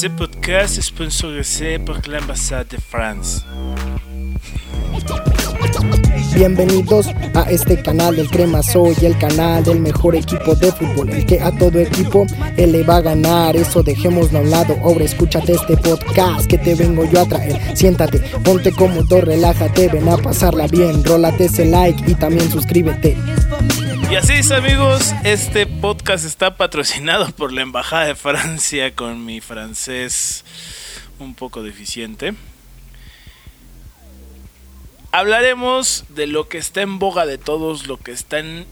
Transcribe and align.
Ce 0.00 0.06
podcast 0.06 0.78
est 0.78 0.82
sponsorisé 0.82 1.76
par 1.80 2.00
l'ambassade 2.08 2.68
de 2.68 2.76
France. 2.76 3.44
Bienvenidos 6.36 7.08
a 7.34 7.50
este 7.50 7.82
canal 7.82 8.14
del 8.14 8.30
Crema 8.30 8.62
Soy, 8.62 8.94
el 9.02 9.18
canal 9.18 9.64
del 9.64 9.80
mejor 9.80 10.14
equipo 10.14 10.54
de 10.54 10.70
fútbol, 10.70 11.10
el 11.10 11.26
que 11.26 11.40
a 11.40 11.50
todo 11.50 11.80
equipo 11.80 12.26
él 12.56 12.70
le 12.70 12.84
va 12.84 12.98
a 12.98 13.00
ganar. 13.00 13.56
Eso 13.56 13.82
dejémoslo 13.82 14.38
a 14.38 14.42
un 14.42 14.50
lado. 14.50 14.76
Ahora 14.84 15.04
escúchate 15.04 15.54
este 15.54 15.76
podcast 15.76 16.46
que 16.46 16.58
te 16.58 16.76
vengo 16.76 17.04
yo 17.04 17.22
a 17.22 17.26
traer. 17.26 17.76
Siéntate, 17.76 18.20
ponte 18.44 18.70
cómodo, 18.70 19.20
relájate, 19.20 19.88
ven 19.88 20.08
a 20.08 20.16
pasarla 20.16 20.68
bien. 20.68 21.02
Rólate 21.02 21.46
ese 21.46 21.64
like 21.64 22.08
y 22.08 22.14
también 22.14 22.48
suscríbete. 22.52 23.16
Y 24.10 24.16
así 24.16 24.32
es 24.32 24.50
amigos, 24.52 25.12
este 25.22 25.66
podcast 25.66 26.24
está 26.24 26.56
patrocinado 26.56 27.30
por 27.36 27.52
la 27.52 27.60
Embajada 27.60 28.06
de 28.06 28.14
Francia 28.14 28.94
con 28.94 29.26
mi 29.26 29.42
francés 29.42 30.46
un 31.18 31.34
poco 31.34 31.62
deficiente. 31.62 32.32
Hablaremos 35.12 36.06
de 36.08 36.26
lo 36.26 36.48
que 36.48 36.56
está 36.56 36.80
en 36.80 36.98
boga 36.98 37.26
de 37.26 37.36
todos, 37.36 37.86
lo 37.86 37.98
que 37.98 38.12
está 38.12 38.38
en 38.38 38.64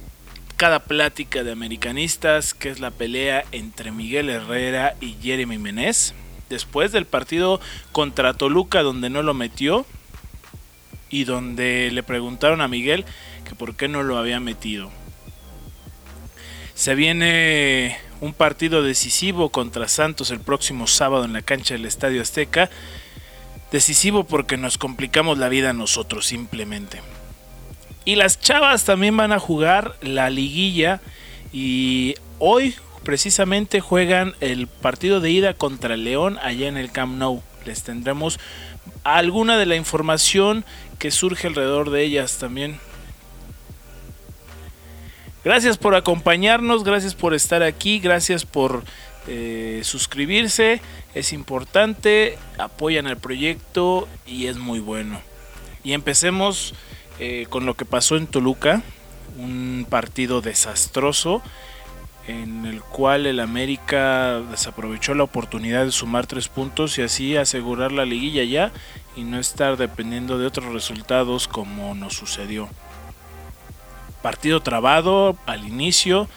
cada 0.57 0.81
plática 0.81 1.45
de 1.45 1.53
americanistas, 1.53 2.55
que 2.55 2.71
es 2.71 2.81
la 2.81 2.91
pelea 2.91 3.45
entre 3.53 3.93
Miguel 3.93 4.31
Herrera 4.31 4.97
y 5.03 5.17
Jeremy 5.21 5.59
Menez. 5.59 6.15
Después 6.49 6.93
del 6.93 7.05
partido 7.05 7.61
contra 7.93 8.33
Toluca 8.33 8.83
donde 8.83 9.11
no 9.11 9.23
lo 9.23 9.35
metió 9.35 9.85
y 11.11 11.25
donde 11.25 11.91
le 11.93 12.03
preguntaron 12.03 12.63
a 12.63 12.69
Miguel 12.69 13.05
que 13.47 13.55
por 13.55 13.77
qué 13.77 13.87
no 13.87 14.03
lo 14.03 14.17
había 14.17 14.41
metido. 14.41 14.91
Se 16.77 16.95
viene 16.95 17.97
un 18.21 18.35
partido 18.35 18.83
decisivo 18.83 19.49
contra 19.49 19.89
Santos 19.89 20.31
el 20.31 20.41
próximo 20.41 20.87
sábado 20.87 21.25
en 21.25 21.33
la 21.33 21.41
cancha 21.41 21.73
del 21.73 21.87
Estadio 21.87 22.21
Azteca. 22.21 22.69
Decisivo 23.73 24.25
porque 24.25 24.59
nos 24.59 24.77
complicamos 24.77 25.39
la 25.39 25.49
vida 25.49 25.73
nosotros 25.73 26.27
simplemente. 26.27 27.01
Y 28.05 28.17
las 28.17 28.39
chavas 28.39 28.85
también 28.85 29.17
van 29.17 29.33
a 29.33 29.39
jugar 29.39 29.97
la 30.03 30.29
liguilla 30.29 31.01
y 31.51 32.15
hoy 32.39 32.75
precisamente 33.05 33.81
juegan 33.81 34.35
el 34.41 34.67
partido 34.67 35.21
de 35.21 35.31
ida 35.31 35.55
contra 35.55 35.95
el 35.95 36.05
León 36.05 36.39
allá 36.43 36.69
en 36.69 36.77
el 36.77 36.93
Camp 36.93 37.17
Nou. 37.17 37.43
Les 37.65 37.85
tendremos 37.85 38.39
alguna 39.03 39.57
de 39.57 39.65
la 39.65 39.77
información 39.77 40.67
que 40.99 41.11
surge 41.11 41.47
alrededor 41.47 41.89
de 41.89 42.03
ellas 42.03 42.37
también. 42.37 42.79
Gracias 45.47 45.79
por 45.79 45.95
acompañarnos, 45.95 46.83
gracias 46.83 47.15
por 47.15 47.33
estar 47.33 47.63
aquí, 47.63 48.01
gracias 48.01 48.45
por 48.45 48.83
eh, 49.29 49.81
suscribirse. 49.85 50.81
Es 51.15 51.33
importante, 51.33 52.37
apoyan 52.59 53.07
el 53.07 53.17
proyecto 53.17 54.09
y 54.27 54.49
es 54.49 54.57
muy 54.57 54.81
bueno. 54.81 55.21
Y 55.85 55.93
empecemos 55.93 56.75
eh, 57.21 57.47
con 57.49 57.65
lo 57.65 57.75
que 57.75 57.85
pasó 57.85 58.17
en 58.17 58.27
Toluca, 58.27 58.83
un 59.39 59.87
partido 59.89 60.41
desastroso 60.41 61.43
en 62.27 62.67
el 62.67 62.81
cual 62.81 63.25
el 63.25 63.39
América 63.39 64.41
desaprovechó 64.51 65.15
la 65.15 65.23
oportunidad 65.23 65.85
de 65.85 65.93
sumar 65.93 66.27
tres 66.27 66.49
puntos 66.49 66.99
y 66.99 67.03
así 67.03 67.37
asegurar 67.37 67.93
la 67.93 68.05
liguilla 68.05 68.43
ya 68.43 68.73
y 69.15 69.23
no 69.23 69.39
estar 69.39 69.77
dependiendo 69.77 70.39
de 70.39 70.47
otros 70.47 70.73
resultados 70.73 71.47
como 71.47 71.95
nos 71.95 72.15
sucedió 72.15 72.69
partido 74.27 74.59
trabado 74.59 75.37
al 75.47 75.69
inicio. 75.69 76.29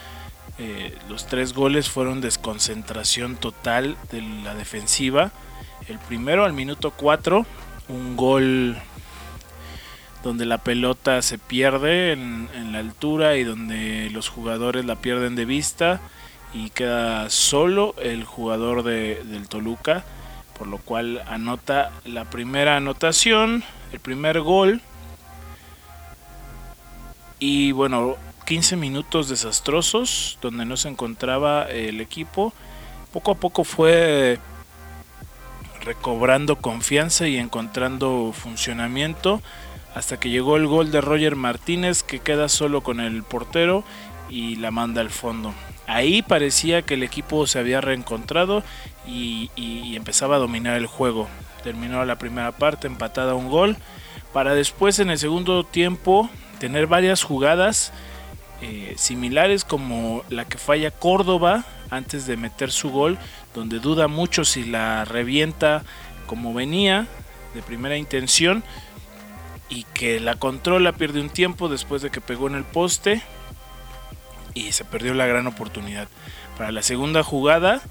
Eh, 0.60 0.96
los 1.10 1.26
tres 1.26 1.54
goles 1.54 1.90
fueron 1.90 2.22
desconcentración 2.22 3.36
total 3.36 3.98
de 4.12 4.22
la 4.22 4.54
defensiva. 4.54 5.32
El 5.88 5.98
primero 5.98 6.46
al 6.46 6.54
minuto 6.54 6.92
4, 6.92 7.48
un 7.88 8.16
gol 8.16 8.78
donde 10.22 10.46
la 10.46 10.60
pelota 10.60 11.24
se 11.24 11.40
pierde 11.40 12.12
en, 12.12 12.48
la 12.72 12.78
altura 12.78 13.38
y 13.38 13.44
donde 13.44 14.12
los 14.12 14.30
jugadores 14.30 14.86
la 14.86 14.98
pierden 14.98 15.36
de 15.36 15.46
vista 15.46 16.00
y 16.54 16.70
queda 16.70 17.28
solo 17.32 17.96
el 18.00 18.24
jugador 18.24 18.84
del 18.84 19.48
Toluca, 19.48 20.04
por 20.60 20.68
lo 20.68 20.78
cual 20.78 21.24
anota 21.28 21.90
la 22.06 22.26
primera 22.30 22.76
anotación, 22.76 23.64
el 23.92 24.00
primer 24.00 24.42
gol 24.42 24.80
y 27.40 27.72
bueno, 27.72 28.18
15 28.46 28.76
minutos 28.76 29.30
desastrosos 29.30 30.38
donde 30.42 30.66
no 30.66 30.76
se 30.76 30.90
encontraba 30.90 31.64
el 31.64 32.02
equipo. 32.02 32.54
Poco 33.14 33.32
a 33.32 33.36
poco 33.36 33.64
fue 33.64 34.40
recobrando 35.82 36.58
confianza 36.58 37.28
y 37.28 37.38
encontrando 37.38 38.34
funcionamiento 38.34 39.42
hasta 39.96 40.20
que 40.20 40.30
llegó 40.30 40.58
el 40.58 40.68
gol 40.68 40.92
de 40.92 41.02
Roger 41.02 41.36
Martínez 41.36 42.04
que 42.04 42.20
queda 42.20 42.50
solo 42.50 42.82
con 42.82 43.00
el 43.00 43.24
portero 43.24 43.84
y 44.30 44.58
la 44.58 44.72
manda 44.72 45.02
al 45.02 45.10
fondo. 45.10 45.54
Ahí 45.88 46.22
parecía 46.22 46.84
que 46.84 46.96
el 46.96 47.04
equipo 47.04 47.48
se 47.48 47.60
había 47.60 47.82
reencontrado 47.82 48.64
y, 49.08 49.50
y 49.56 49.96
empezaba 49.96 50.36
a 50.36 50.40
dominar 50.40 50.78
el 50.78 50.86
juego. 50.86 51.28
Terminó 51.64 52.06
la 52.06 52.18
primera 52.18 52.52
parte 52.52 52.88
empatada 52.88 53.34
un 53.34 53.50
gol 53.50 53.78
para 54.34 54.54
después 54.54 55.00
en 55.00 55.10
el 55.10 55.18
segundo 55.18 55.64
tiempo 55.64 56.30
tener 56.60 56.88
varias 56.88 57.24
jugadas 57.24 57.92
eh, 58.62 58.94
similares 58.98 59.64
como 59.64 60.24
la 60.30 60.46
que 60.46 60.58
falla 60.58 60.92
Córdoba 60.92 61.66
antes 61.90 62.28
de 62.28 62.38
meter 62.38 62.72
su 62.72 62.90
gol, 62.90 63.18
donde 63.56 63.80
duda 63.80 64.08
mucho 64.08 64.46
si 64.46 64.64
la 64.66 65.06
revienta 65.06 65.84
como 66.28 66.54
venía 66.54 67.08
de 67.54 67.62
primera 67.62 67.98
intención 67.98 68.64
y 69.70 69.84
que 69.94 70.20
la 70.20 70.36
controla, 70.36 70.94
pierde 70.94 71.22
un 71.22 71.30
tiempo 71.30 71.70
después 71.70 72.02
de 72.02 72.10
que 72.10 72.22
pegó 72.22 72.48
en 72.48 72.56
el 72.56 72.64
poste 72.64 73.22
y 74.54 74.72
se 74.72 74.84
perdió 74.84 75.14
la 75.14 75.28
gran 75.28 75.48
oportunidad. 75.48 76.08
Para 76.58 76.72
la 76.72 76.82
segunda 76.82 77.24
jugada, 77.24 77.82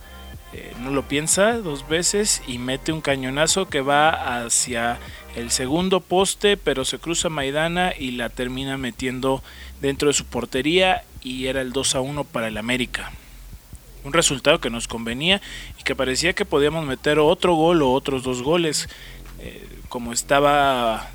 eh, 0.52 0.72
no 0.80 0.90
lo 0.90 1.06
piensa 1.08 1.54
dos 1.54 1.88
veces 1.88 2.42
y 2.46 2.58
mete 2.58 2.92
un 2.92 3.00
cañonazo 3.00 3.68
que 3.68 3.80
va 3.80 4.44
hacia 4.44 4.98
el 5.38 5.52
segundo 5.52 6.00
poste, 6.00 6.56
pero 6.56 6.84
se 6.84 6.98
cruza 6.98 7.28
Maidana 7.28 7.92
y 7.96 8.10
la 8.12 8.28
termina 8.28 8.76
metiendo 8.76 9.42
dentro 9.80 10.08
de 10.08 10.14
su 10.14 10.24
portería 10.24 11.04
y 11.22 11.46
era 11.46 11.60
el 11.60 11.72
2 11.72 11.94
a 11.94 12.00
1 12.00 12.24
para 12.24 12.48
el 12.48 12.58
América. 12.58 13.12
Un 14.04 14.12
resultado 14.12 14.60
que 14.60 14.68
nos 14.68 14.88
convenía 14.88 15.40
y 15.78 15.84
que 15.84 15.94
parecía 15.94 16.32
que 16.32 16.44
podíamos 16.44 16.84
meter 16.86 17.20
otro 17.20 17.54
gol 17.54 17.82
o 17.82 17.92
otros 17.92 18.24
dos 18.24 18.42
goles. 18.42 18.88
Eh, 19.38 19.64
como 19.88 20.12
estaba 20.12 21.08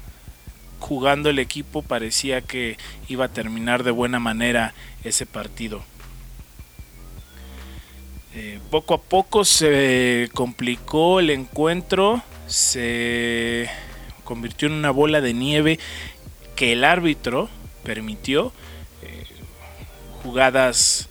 jugando 0.79 1.29
el 1.29 1.39
equipo, 1.39 1.81
parecía 1.81 2.41
que 2.41 2.77
iba 3.09 3.25
a 3.25 3.33
terminar 3.33 3.83
de 3.83 3.91
buena 3.91 4.19
manera 4.19 4.73
ese 5.03 5.25
partido. 5.25 5.83
Eh, 8.35 8.59
poco 8.71 8.93
a 8.93 9.01
poco 9.01 9.43
se 9.43 10.29
complicó 10.33 11.19
el 11.19 11.29
encuentro, 11.29 12.23
se 12.47 13.69
convirtió 14.23 14.67
en 14.67 14.73
una 14.73 14.91
bola 14.91 15.21
de 15.21 15.33
nieve 15.33 15.79
que 16.55 16.73
el 16.73 16.83
árbitro 16.83 17.49
permitió. 17.83 18.51
Eh, 19.01 19.25
jugadas 20.21 21.09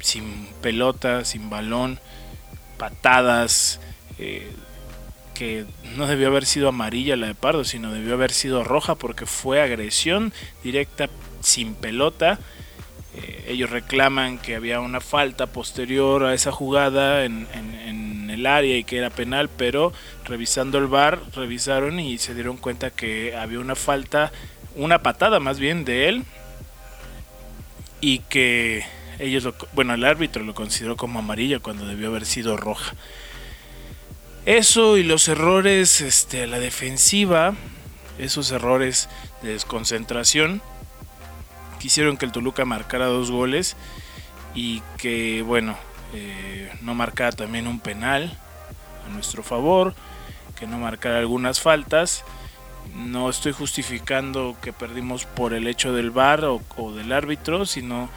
sin 0.00 0.48
pelota, 0.62 1.24
sin 1.24 1.50
balón, 1.50 1.98
patadas, 2.78 3.80
eh, 4.18 4.50
que 5.34 5.64
no 5.96 6.06
debió 6.06 6.28
haber 6.28 6.44
sido 6.44 6.68
amarilla 6.68 7.16
la 7.16 7.28
de 7.28 7.34
Pardo, 7.34 7.64
sino 7.64 7.92
debió 7.92 8.14
haber 8.14 8.32
sido 8.32 8.64
roja 8.64 8.94
porque 8.94 9.26
fue 9.26 9.62
agresión 9.62 10.32
directa 10.62 11.08
sin 11.40 11.74
pelota 11.74 12.38
eh, 13.14 13.46
ellos 13.48 13.70
reclaman 13.70 14.38
que 14.38 14.54
había 14.54 14.80
una 14.80 15.00
falta 15.00 15.46
posterior 15.46 16.24
a 16.24 16.34
esa 16.34 16.52
jugada 16.52 17.24
en, 17.24 17.48
el 18.30 18.46
área 18.46 18.76
y 18.76 18.84
que 18.84 18.98
era 18.98 19.10
penal, 19.10 19.48
pero 19.48 19.92
revisando 20.24 20.78
el 20.78 20.86
bar 20.86 21.20
revisaron 21.34 22.00
y 22.00 22.18
se 22.18 22.34
dieron 22.34 22.56
cuenta 22.56 22.90
que 22.90 23.36
había 23.36 23.60
una 23.60 23.74
falta, 23.74 24.32
una 24.74 25.02
patada 25.02 25.40
más 25.40 25.58
bien 25.58 25.84
de 25.84 26.08
él 26.08 26.24
y 28.00 28.20
que 28.20 28.84
ellos, 29.18 29.48
bueno, 29.74 29.94
el 29.94 30.04
árbitro 30.04 30.42
lo 30.42 30.54
consideró 30.54 30.96
como 30.96 31.18
amarilla 31.18 31.58
cuando 31.58 31.86
debió 31.86 32.08
haber 32.08 32.24
sido 32.24 32.56
roja. 32.56 32.94
Eso 34.46 34.96
y 34.96 35.02
los 35.02 35.28
errores, 35.28 36.00
este, 36.00 36.46
la 36.46 36.58
defensiva, 36.58 37.54
esos 38.18 38.50
errores 38.50 39.08
de 39.42 39.52
desconcentración 39.52 40.62
quisieron 41.78 42.16
que 42.16 42.26
el 42.26 42.32
Toluca 42.32 42.64
marcara 42.64 43.06
dos 43.06 43.30
goles 43.30 43.76
y 44.54 44.82
que, 44.98 45.42
bueno, 45.42 45.76
eh, 46.12 46.70
no 46.82 46.94
marcara 46.94 47.32
también 47.32 47.66
un 47.66 47.80
penal 47.80 48.36
a 49.06 49.10
nuestro 49.10 49.42
favor, 49.42 49.94
que 50.58 50.66
no 50.66 50.78
marcara 50.78 51.18
algunas 51.18 51.60
faltas. 51.60 52.24
No 52.94 53.30
estoy 53.30 53.52
justificando 53.52 54.56
que 54.60 54.72
perdimos 54.72 55.24
por 55.24 55.54
el 55.54 55.66
hecho 55.66 55.92
del 55.92 56.10
VAR 56.10 56.44
o, 56.44 56.92
del 56.92 57.12
árbitro, 57.12 57.66
sino 57.66 58.08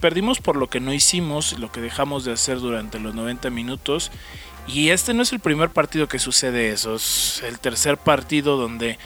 perdimos 0.00 0.40
por 0.40 0.56
lo 0.56 0.68
que 0.68 0.80
no 0.80 0.92
hicimos, 0.92 1.58
lo 1.58 1.70
que 1.70 1.80
dejamos 1.80 2.24
de 2.24 2.32
hacer 2.32 2.58
durante 2.58 2.98
los 2.98 3.14
90 3.14 3.50
minutos 3.50 4.10
Y 4.66 4.90
este 4.90 5.14
no 5.14 5.22
es 5.22 5.32
el 5.32 5.38
primer 5.38 5.70
partido 5.70 6.08
que 6.08 6.18
sucede 6.18 6.70
eso, 6.70 6.96
es 6.96 7.40
el 7.44 7.60
tercer 7.60 7.96
partido 7.98 8.56
donde 8.56 8.98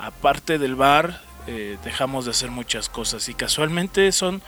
aparte 0.00 0.58
del 0.58 0.76
bar 0.76 1.20
eh, 1.46 1.76
dejamos 1.84 2.24
de 2.24 2.30
hacer 2.30 2.50
muchas 2.50 2.88
cosas 2.88 3.28
y 3.28 3.34
casualmente 3.34 4.12
son 4.12 4.42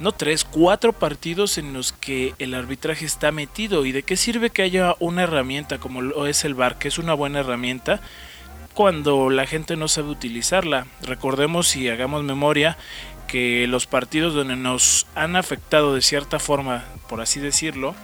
no 0.00 0.12
tres, 0.12 0.44
cuatro 0.44 0.92
partidos 0.92 1.58
en 1.58 1.72
los 1.72 1.92
que 1.92 2.34
el 2.38 2.54
arbitraje 2.54 3.04
está 3.04 3.32
metido. 3.32 3.84
¿Y 3.84 3.92
de 3.92 4.02
qué 4.02 4.16
sirve 4.16 4.50
que 4.50 4.62
haya 4.62 4.96
una 4.98 5.22
herramienta 5.22 5.78
como 5.78 6.02
lo 6.02 6.26
es 6.26 6.44
el 6.44 6.54
VAR, 6.54 6.78
que 6.78 6.88
es 6.88 6.98
una 6.98 7.14
buena 7.14 7.40
herramienta, 7.40 8.00
cuando 8.74 9.30
la 9.30 9.46
gente 9.46 9.76
no 9.76 9.88
sabe 9.88 10.08
utilizarla? 10.08 10.86
Recordemos 11.02 11.76
y 11.76 11.88
hagamos 11.88 12.24
memoria 12.24 12.78
que 13.28 13.66
los 13.68 13.86
partidos 13.86 14.34
donde 14.34 14.56
nos 14.56 15.06
han 15.14 15.36
afectado 15.36 15.94
de 15.94 16.02
cierta 16.02 16.38
forma, 16.40 16.84
por 17.08 17.20
así 17.20 17.38
decirlo, 17.38 17.94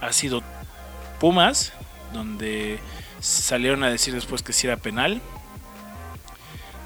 ha 0.00 0.12
sido 0.12 0.42
Pumas, 1.18 1.74
donde 2.14 2.78
salieron 3.20 3.82
a 3.82 3.90
decir 3.90 4.14
después 4.14 4.42
que 4.42 4.52
si 4.52 4.66
era 4.66 4.78
penal. 4.78 5.20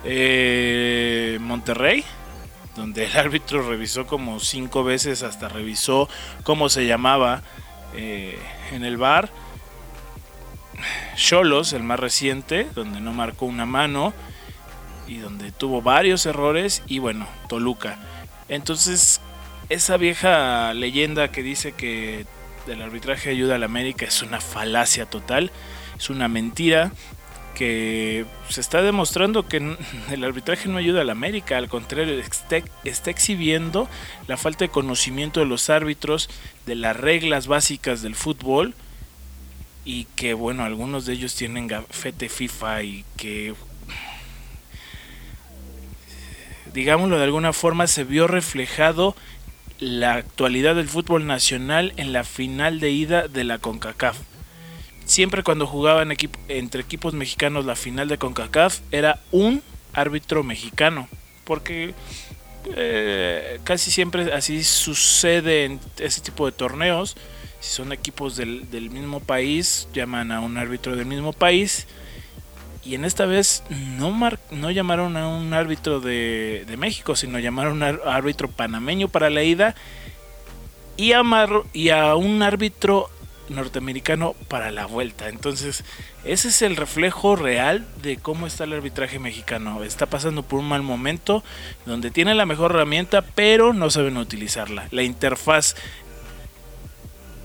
Eh, 0.05 1.39
Monterrey, 1.41 2.05
donde 2.77 3.05
el 3.05 3.17
árbitro 3.17 3.69
revisó 3.69 4.07
como 4.07 4.41
cinco 4.41 4.85
veces, 4.85 5.23
hasta 5.23 5.49
revisó 5.49 6.09
cómo 6.43 6.69
se 6.69 6.87
llamaba 6.87 7.43
eh, 7.95 8.39
en 8.73 8.85
el 8.85 8.97
bar. 8.97 9.31
Cholos, 11.17 11.73
el 11.73 11.83
más 11.83 12.01
reciente, 12.01 12.67
donde 12.75 13.01
no 13.01 13.13
marcó 13.13 13.47
una 13.47 13.65
mano 13.67 14.13
y 15.07 15.19
donde 15.19 15.53
tuvo 15.53 15.83
varios 15.83 16.27
errores. 16.27 16.83
Y 16.87 16.99
bueno, 16.99 17.27
Toluca. 17.49 17.99
Entonces, 18.49 19.21
esa 19.69 19.97
vieja 19.97 20.75
leyenda 20.75 21.31
que 21.31 21.43
dice 21.43 21.73
que 21.73 22.27
el 22.67 22.83
arbitraje 22.83 23.31
ayuda 23.31 23.55
a 23.55 23.59
la 23.59 23.67
América 23.67 24.07
es 24.07 24.23
una 24.23 24.41
falacia 24.41 25.07
total, 25.07 25.53
es 25.97 26.11
una 26.11 26.29
mentira 26.29 26.93
que 27.55 28.27
se 28.49 28.61
está 28.61 28.83
demostrando 28.83 29.47
que 29.47 29.77
el 30.11 30.25
arbitraje 30.25 30.69
no 30.69 30.79
ayuda 30.79 31.01
a 31.01 31.05
la 31.05 31.13
América, 31.13 31.57
al 31.57 31.69
contrario, 31.69 32.19
está, 32.19 33.11
exhibiendo 33.11 33.89
la 34.27 34.37
falta 34.37 34.65
de 34.65 34.71
conocimiento 34.71 35.41
de 35.41 35.47
los 35.47 35.71
árbitros, 35.71 36.29
de 36.67 36.75
las 36.75 36.97
reglas 36.97 37.47
básicas 37.47 38.03
del 38.03 38.15
fútbol 38.15 38.75
y 39.85 40.05
que 40.17 40.35
bueno, 40.35 40.65
algunos 40.65 41.07
de 41.07 41.13
ellos 41.15 41.35
tienen 41.35 41.67
gafete 41.67 42.29
FIFA 42.29 42.83
y 42.83 43.05
que 43.17 43.55
digámoslo 46.75 47.19
de 47.19 47.25
alguna 47.25 47.53
forma 47.53 47.87
se 47.87 48.05
vio 48.05 48.27
reflejado 48.27 49.15
la 49.79 50.15
actualidad 50.15 50.75
del 50.75 50.89
fútbol 50.89 51.27
nacional 51.27 51.93
en 51.97 52.13
la 52.13 52.25
final 52.25 52.81
de 52.81 52.91
ida 52.91 53.29
de 53.29 53.45
la 53.45 53.59
CONCACAF 53.59 54.17
siempre 55.05 55.43
cuando 55.43 55.67
jugaban 55.67 56.13
equipo, 56.13 56.39
entre 56.49 56.83
equipos 56.83 57.15
mexicanos 57.15 57.65
la 57.65 57.77
final 57.77 58.09
de 58.09 58.19
CONCACAF 58.19 58.81
era 58.91 59.21
un 59.31 59.63
árbitro 59.93 60.43
mexicano. 60.43 61.09
Porque 61.45 61.95
eh, 62.77 63.61
casi 63.65 63.91
siempre 63.91 64.33
así 64.33 64.65
sucede 64.65 65.65
en 65.65 65.81
ese 65.99 66.21
tipo 66.21 66.47
de 66.47 66.53
torneos. 66.53 67.17
Si 67.61 67.71
son 67.71 67.93
equipos 67.93 68.37
del, 68.37 68.91
mismo 68.91 69.21
país, 69.21 69.89
llaman 69.93 70.33
a 70.33 70.41
un 70.41 70.59
árbitro 70.59 70.97
del 70.97 71.07
mismo 71.07 71.33
país. 71.33 71.87
Y 72.85 72.95
en 72.95 73.07
esta 73.07 73.25
vez 73.25 73.63
no, 73.71 74.15
no 74.51 74.71
llamaron 74.71 75.17
a 75.17 75.29
un 75.29 75.55
árbitro 75.55 76.01
de, 76.01 76.65
de 76.67 76.77
México, 76.77 77.17
sino 77.17 77.39
llamaron 77.39 77.83
a 77.83 77.91
un 77.91 78.01
árbitro 78.05 78.51
panameño 78.51 79.09
para 79.09 79.31
la 79.31 79.43
ida 79.43 79.75
y 80.97 81.13
y 81.73 81.91
a 81.91 82.15
un 82.15 82.43
árbitro 82.43 83.11
norteamericano 83.49 84.35
para 84.49 84.71
la 84.71 84.87
vuelta. 84.87 85.29
Entonces, 85.29 85.85
ese 86.25 86.49
es 86.49 86.63
el 86.63 86.77
reflejo 86.77 87.37
real 87.37 87.87
de 88.03 88.17
cómo 88.17 88.47
está 88.47 88.65
el 88.65 88.73
arbitraje 88.73 89.19
mexicano. 89.19 89.85
Está 89.85 90.07
pasando 90.07 90.43
por 90.43 90.61
un 90.61 90.69
mal 90.69 90.83
momento 90.83 91.45
donde 91.87 92.11
tiene 92.11 92.35
la 92.35 92.47
mejor 92.47 92.73
herramienta, 92.73 93.23
pero 93.23 93.73
no 93.73 93.91
saben 93.91 94.17
utilizarla. 94.17 94.89
La 94.91 95.03
interfaz 95.03 95.77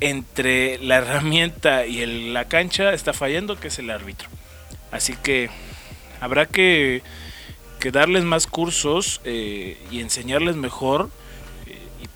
entre 0.01 0.77
la 0.79 0.97
herramienta 0.97 1.85
y 1.85 2.31
la 2.31 2.47
cancha 2.47 2.93
está 2.93 3.13
fallando, 3.13 3.59
que 3.59 3.67
es 3.67 3.79
el 3.79 3.89
árbitro. 3.89 4.29
Así 4.91 5.13
que 5.13 5.49
habrá 6.21 6.45
que, 6.45 7.03
darles 7.91 8.23
más 8.23 8.47
cursos 8.47 9.21
eh, 9.23 9.77
y 9.89 10.01
enseñarles 10.01 10.55
mejor 10.55 11.09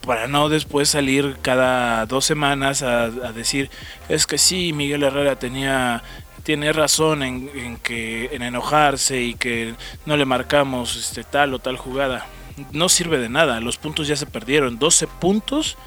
para 0.06 0.28
no 0.28 0.50
después 0.50 0.90
salir 0.90 1.38
cada 1.42 2.06
dos 2.06 2.26
semanas 2.26 2.82
a, 2.82 3.10
decir 3.10 3.70
es 4.10 4.28
que 4.28 4.38
sí 4.38 4.74
Miguel 4.74 5.04
Herrera 5.04 5.38
tenía 5.38 6.04
tiene 6.44 6.74
razón 6.74 7.24
en, 7.24 7.78
que 7.78 8.30
en 8.34 8.42
enojarse 8.42 9.22
y 9.22 9.34
que 9.36 9.76
no 10.06 10.18
le 10.18 10.26
marcamos 10.26 10.96
este 10.98 11.24
tal 11.24 11.54
o 11.54 11.60
tal 11.60 11.78
jugada 11.78 12.26
no 12.72 12.90
sirve 12.90 13.18
de 13.18 13.30
nada 13.30 13.60
los 13.60 13.78
puntos 13.78 14.08
ya 14.08 14.16
se 14.16 14.26
perdieron. 14.26 14.80
12 14.80 15.08
puntos 15.08 15.78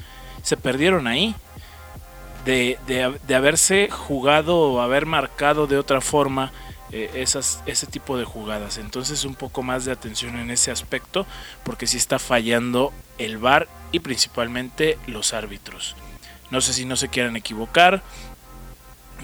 se 0.42 0.56
perdieron 0.56 1.06
ahí. 1.06 1.34
De, 2.44 2.78
de 2.86 3.34
haberse 3.34 3.88
jugado 3.90 4.56
o 4.56 4.80
haber 4.80 5.04
marcado 5.04 5.66
de 5.66 5.78
otra 5.78 6.00
forma 6.00 6.52
eh, 6.96 7.10
esas, 7.14 7.62
ese 7.66 7.86
tipo 7.86 8.16
de 8.16 8.24
jugadas. 8.24 8.78
Entonces 8.78 9.24
un 9.24 9.34
poco 9.34 9.62
más 9.62 9.84
de 9.84 9.92
atención 9.92 10.38
en 10.38 10.50
ese 10.50 10.70
aspecto 10.70 11.26
porque 11.62 11.86
si 11.86 11.98
está 11.98 12.18
fallando 12.18 12.90
el 13.18 13.36
VAR 13.36 13.68
y 13.92 14.00
principalmente 14.00 14.98
los 15.06 15.34
árbitros. 15.34 15.94
No 16.50 16.62
sé 16.62 16.72
si 16.72 16.86
no 16.86 16.96
se 16.96 17.08
quieran 17.08 17.36
equivocar, 17.36 18.02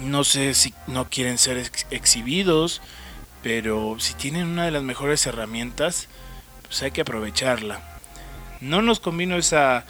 no 0.01 0.23
sé 0.23 0.53
si 0.53 0.75
no 0.87 1.09
quieren 1.09 1.39
ser 1.39 1.71
exhibidos, 1.91 2.83
pero 3.43 3.97
si 3.99 4.13
tienen 4.15 4.49
una 4.49 4.67
de 4.67 4.71
las 4.71 4.83
mejores 4.83 5.27
herramientas, 5.27 6.09
pues 6.65 6.83
hay 6.83 6.91
que 6.91 7.01
aprovecharla. 7.01 7.81
No 8.61 8.83
nos 8.83 9.01
convino 9.01 9.37
esa, 9.37 9.87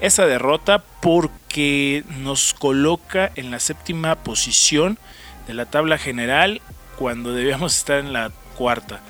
esa 0.00 0.24
derrota 0.24 0.82
porque 1.02 2.02
nos 2.18 2.54
coloca 2.54 3.30
en 3.34 3.50
la 3.50 3.60
séptima 3.60 4.14
posición 4.14 4.98
de 5.46 5.52
la 5.52 5.66
tabla 5.66 5.98
general 5.98 6.62
cuando 6.96 7.32
debíamos 7.32 7.76
estar 7.76 7.98
en 7.98 8.12
la 8.12 8.30
cuarta. 8.56 9.00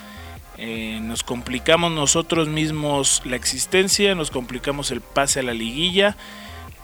Eh, 0.58 1.00
nos 1.02 1.22
complicamos 1.22 1.92
nosotros 1.92 2.48
mismos 2.48 3.22
la 3.24 3.36
existencia, 3.36 4.14
nos 4.14 4.30
complicamos 4.30 4.90
el 4.90 5.00
pase 5.00 5.40
a 5.40 5.42
la 5.42 5.54
liguilla. 5.54 6.16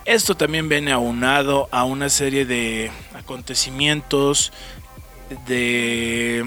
Esto 0.04 0.36
también 0.36 0.68
viene 0.68 0.92
aunado 0.92 1.68
a 1.70 1.84
una 1.84 2.08
serie 2.08 2.44
de 2.44 2.90
acontecimientos, 3.14 4.52
de 5.46 6.44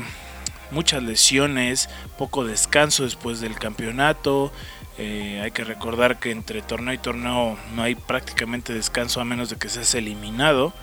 muchas 0.71 1.01
lesiones, 1.01 1.89
poco 2.17 2.43
descanso 2.43 3.03
después 3.03 3.39
del 3.39 3.55
campeonato. 3.55 4.51
Eh, 4.97 5.41
hay 5.43 5.51
que 5.51 5.63
recordar 5.63 6.19
que 6.19 6.31
entre 6.31 6.61
torneo 6.61 6.93
y 6.93 6.97
torneo 6.97 7.57
no 7.73 7.83
hay 7.83 7.95
prácticamente 7.95 8.73
descanso 8.73 9.19
a 9.19 9.25
menos 9.25 9.49
de 9.49 9.57
que 9.57 9.69
seas 9.69 9.95
eliminado 9.95 10.73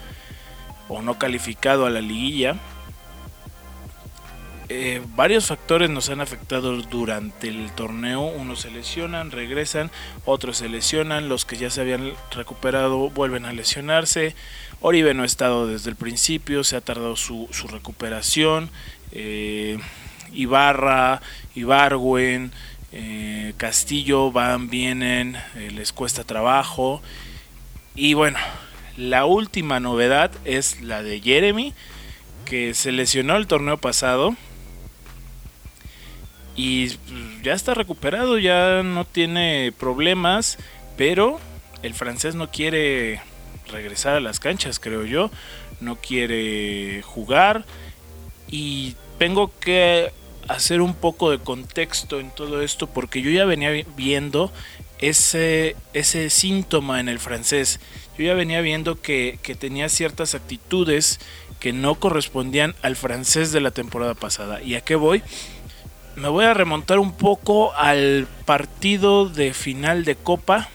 o 0.88 1.02
no 1.02 1.18
calificado 1.18 1.86
a 1.86 1.90
la 1.90 2.00
liguilla. 2.00 2.56
Eh, 4.74 5.02
varios 5.16 5.48
factores 5.48 5.90
nos 5.90 6.08
han 6.08 6.22
afectado 6.22 6.74
durante 6.80 7.48
el 7.48 7.70
torneo. 7.72 8.22
Unos 8.22 8.60
se 8.60 8.70
lesionan, 8.70 9.30
regresan, 9.30 9.90
otros 10.24 10.56
se 10.56 10.70
lesionan, 10.70 11.28
los 11.28 11.44
que 11.44 11.58
ya 11.58 11.68
se 11.68 11.82
habían 11.82 12.14
recuperado 12.30 13.10
vuelven 13.10 13.44
a 13.44 13.52
lesionarse. 13.52 14.34
Oribe 14.80 15.12
no 15.12 15.24
ha 15.24 15.26
estado 15.26 15.66
desde 15.66 15.90
el 15.90 15.96
principio, 15.96 16.64
se 16.64 16.76
ha 16.76 16.80
tardado 16.80 17.16
su, 17.16 17.50
recuperación. 17.70 18.70
Eh, 19.12 19.78
Ibarra, 20.32 21.20
Ibargüen, 21.54 22.50
eh, 22.92 23.52
Castillo 23.58 24.32
van, 24.32 24.70
vienen, 24.70 25.36
les 25.54 25.92
cuesta 25.92 26.24
trabajo. 26.24 27.02
Y 27.94 28.14
bueno, 28.14 28.38
la 28.96 29.26
última 29.26 29.80
novedad 29.80 30.30
es 30.46 30.80
la 30.80 31.02
de 31.02 31.20
Jeremy, 31.20 31.74
que 32.46 32.72
se 32.72 32.90
lesionó 32.90 33.36
el 33.36 33.46
torneo 33.46 33.76
pasado 33.76 34.34
y 36.56 36.88
ya 37.42 37.54
está 37.54 37.74
recuperado, 37.74 38.38
ya 38.38 38.82
no 38.82 39.04
tiene 39.04 39.72
problemas, 39.78 40.58
pero 40.96 41.40
el 41.82 41.94
francés 41.94 42.34
no 42.34 42.50
quiere 42.50 43.20
regresar 43.70 44.16
a 44.16 44.20
las 44.20 44.38
canchas, 44.38 44.78
creo 44.78 45.04
yo, 45.04 45.30
no 45.80 45.96
quiere 45.96 47.02
jugar 47.02 47.64
y 48.48 48.94
tengo 49.18 49.50
que 49.58 50.12
hacer 50.48 50.80
un 50.80 50.94
poco 50.94 51.30
de 51.30 51.38
contexto 51.38 52.20
en 52.20 52.30
todo 52.30 52.62
esto 52.62 52.86
porque 52.86 53.22
yo 53.22 53.30
ya 53.30 53.44
venía 53.44 53.70
viendo 53.96 54.52
ese, 54.98 55.76
ese 55.92 56.30
síntoma 56.30 57.00
en 57.00 57.08
el 57.08 57.18
francés. 57.18 57.80
Yo 58.18 58.24
ya 58.24 58.34
venía 58.34 58.60
viendo 58.60 59.00
que, 59.00 59.38
que 59.42 59.54
tenía 59.54 59.88
ciertas 59.88 60.34
actitudes 60.34 61.18
que 61.60 61.72
no 61.72 61.94
correspondían 61.96 62.74
al 62.82 62.96
francés 62.96 63.52
de 63.52 63.60
la 63.60 63.70
temporada 63.70 64.14
pasada. 64.14 64.62
¿Y 64.62 64.74
a 64.74 64.80
qué 64.80 64.94
voy? 64.94 65.22
Me 66.16 66.28
voy 66.28 66.44
a 66.44 66.54
remontar 66.54 66.98
un 66.98 67.12
poco 67.12 67.74
al 67.74 68.26
partido 68.44 69.28
de 69.28 69.54
final 69.54 70.04
de 70.04 70.16
Copa 70.16 70.68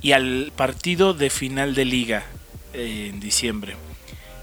y 0.00 0.12
al 0.12 0.52
partido 0.54 1.14
de 1.14 1.30
final 1.30 1.74
de 1.74 1.84
Liga. 1.84 2.24
en 2.72 3.20
diciembre. 3.20 3.76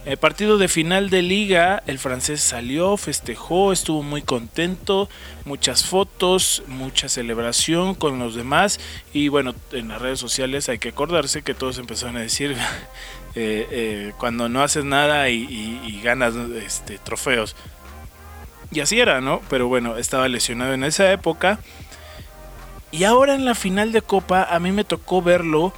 El 0.03 0.17
partido 0.17 0.57
de 0.57 0.67
final 0.67 1.11
de 1.11 1.21
liga, 1.21 1.83
el 1.85 1.99
francés 1.99 2.41
salió, 2.41 2.97
festejó, 2.97 3.71
estuvo 3.71 4.01
muy 4.01 4.23
contento, 4.23 5.07
muchas 5.45 5.85
fotos, 5.85 6.63
mucha 6.65 7.07
celebración 7.07 7.93
con 7.93 8.17
los 8.17 8.33
demás 8.33 8.79
y 9.13 9.27
bueno, 9.27 9.53
en 9.71 9.89
las 9.89 10.01
redes 10.01 10.19
sociales 10.19 10.69
hay 10.69 10.79
que 10.79 10.89
acordarse 10.89 11.43
que 11.43 11.53
todos 11.53 11.77
empezaron 11.77 12.17
a 12.17 12.21
decir 12.21 12.53
eh, 13.35 13.67
eh, 13.69 14.13
cuando 14.17 14.49
no 14.49 14.63
haces 14.63 14.85
nada 14.85 15.29
y, 15.29 16.01
ganas 16.03 16.33
este, 16.35 16.97
trofeos. 16.97 17.55
Y 18.71 18.79
así 18.79 18.99
era, 18.99 19.21
¿no? 19.21 19.41
Pero 19.49 19.67
bueno, 19.67 19.97
estaba 19.97 20.27
lesionado 20.27 20.73
en 20.73 20.83
esa 20.83 21.11
época. 21.11 21.59
Y 22.91 23.03
ahora 23.03 23.35
en 23.35 23.45
la 23.45 23.55
final 23.55 23.91
de 23.91 24.01
Copa 24.01 24.43
a 24.43 24.59
mí 24.59 24.71
me 24.71 24.83
tocó 24.83 25.21
verlo 25.21 25.73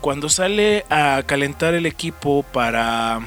cuando 0.00 0.28
sale 0.28 0.84
a 0.90 1.22
calentar 1.26 1.74
el 1.74 1.86
equipo 1.86 2.42
para 2.42 3.20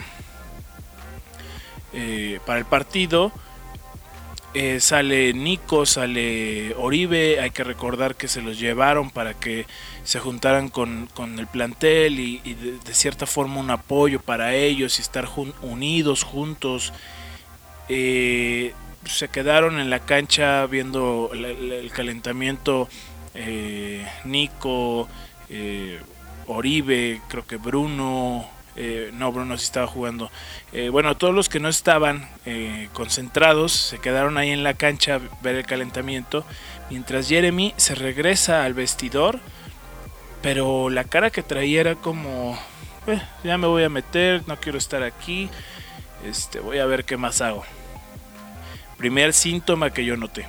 eh, 1.94 2.40
para 2.46 2.60
el 2.60 2.66
partido. 2.66 3.32
Eh, 4.54 4.80
sale 4.82 5.34
Nico, 5.34 5.86
sale 5.86 6.76
Oribe, 6.78 7.40
hay 7.40 7.52
que 7.52 7.64
recordar 7.64 8.16
que 8.16 8.28
se 8.28 8.42
los 8.42 8.60
llevaron 8.60 9.10
para 9.10 9.34
que 9.34 9.66
se 10.04 10.20
juntaran 10.20 10.68
con, 10.68 11.10
el 11.40 11.48
plantel 11.48 12.20
y, 12.20 12.38
de, 12.40 12.94
cierta 12.94 13.26
forma 13.26 13.62
un 13.62 13.72
apoyo 13.72 14.20
para 14.20 14.54
ellos 14.54 15.00
y 15.00 15.02
estar 15.02 15.28
unidos 15.62 16.24
juntos. 16.24 16.92
Eh, 17.88 18.74
se 19.06 19.30
quedaron 19.30 19.80
en 19.80 19.90
la 19.90 20.00
cancha 20.00 20.66
viendo 20.68 21.32
el, 21.34 21.92
calentamiento 21.92 22.90
Nico, 24.26 25.08
Oribe, 26.48 27.22
creo 27.28 27.46
que 27.46 27.58
Bruno, 27.58 28.48
eh, 28.76 29.12
no, 29.14 29.32
Bruno 29.32 29.58
sí 29.58 29.66
estaba 29.66 29.88
jugando. 29.88 30.32
Eh, 30.72 30.90
bueno, 30.90 31.16
todos 31.18 31.34
los 31.34 31.50
que 31.50 31.60
no 31.60 31.70
estaban 31.70 32.30
eh, 32.46 32.90
concentrados 32.94 33.72
se 33.72 34.00
quedaron 34.00 34.38
ahí 34.38 34.52
en 34.52 34.64
la 34.64 34.74
cancha 34.74 35.16
a 35.16 35.20
ver 35.42 35.56
el 35.56 35.66
calentamiento. 35.66 36.46
Mientras 36.90 37.28
Jeremy 37.28 37.74
se 37.78 37.96
regresa 37.96 38.64
al 38.66 38.74
vestidor. 38.74 39.40
Pero 40.42 40.90
la 40.90 41.04
cara 41.04 41.30
que 41.30 41.44
traía 41.44 41.82
era 41.82 41.96
como... 41.96 42.58
ya 43.44 43.58
me 43.60 43.68
voy 43.68 43.84
a 43.84 43.90
meter, 43.90 44.42
no 44.48 44.58
quiero 44.58 44.78
estar 44.78 45.04
aquí. 45.04 45.50
Este, 46.26 46.60
voy 46.60 46.80
a 46.80 46.86
ver 46.86 47.06
qué 47.06 47.16
más 47.16 47.42
hago. 47.42 47.64
Primer 49.02 49.34
síntoma 49.34 49.90
que 49.90 50.06
yo 50.06 50.16
noté. 50.16 50.46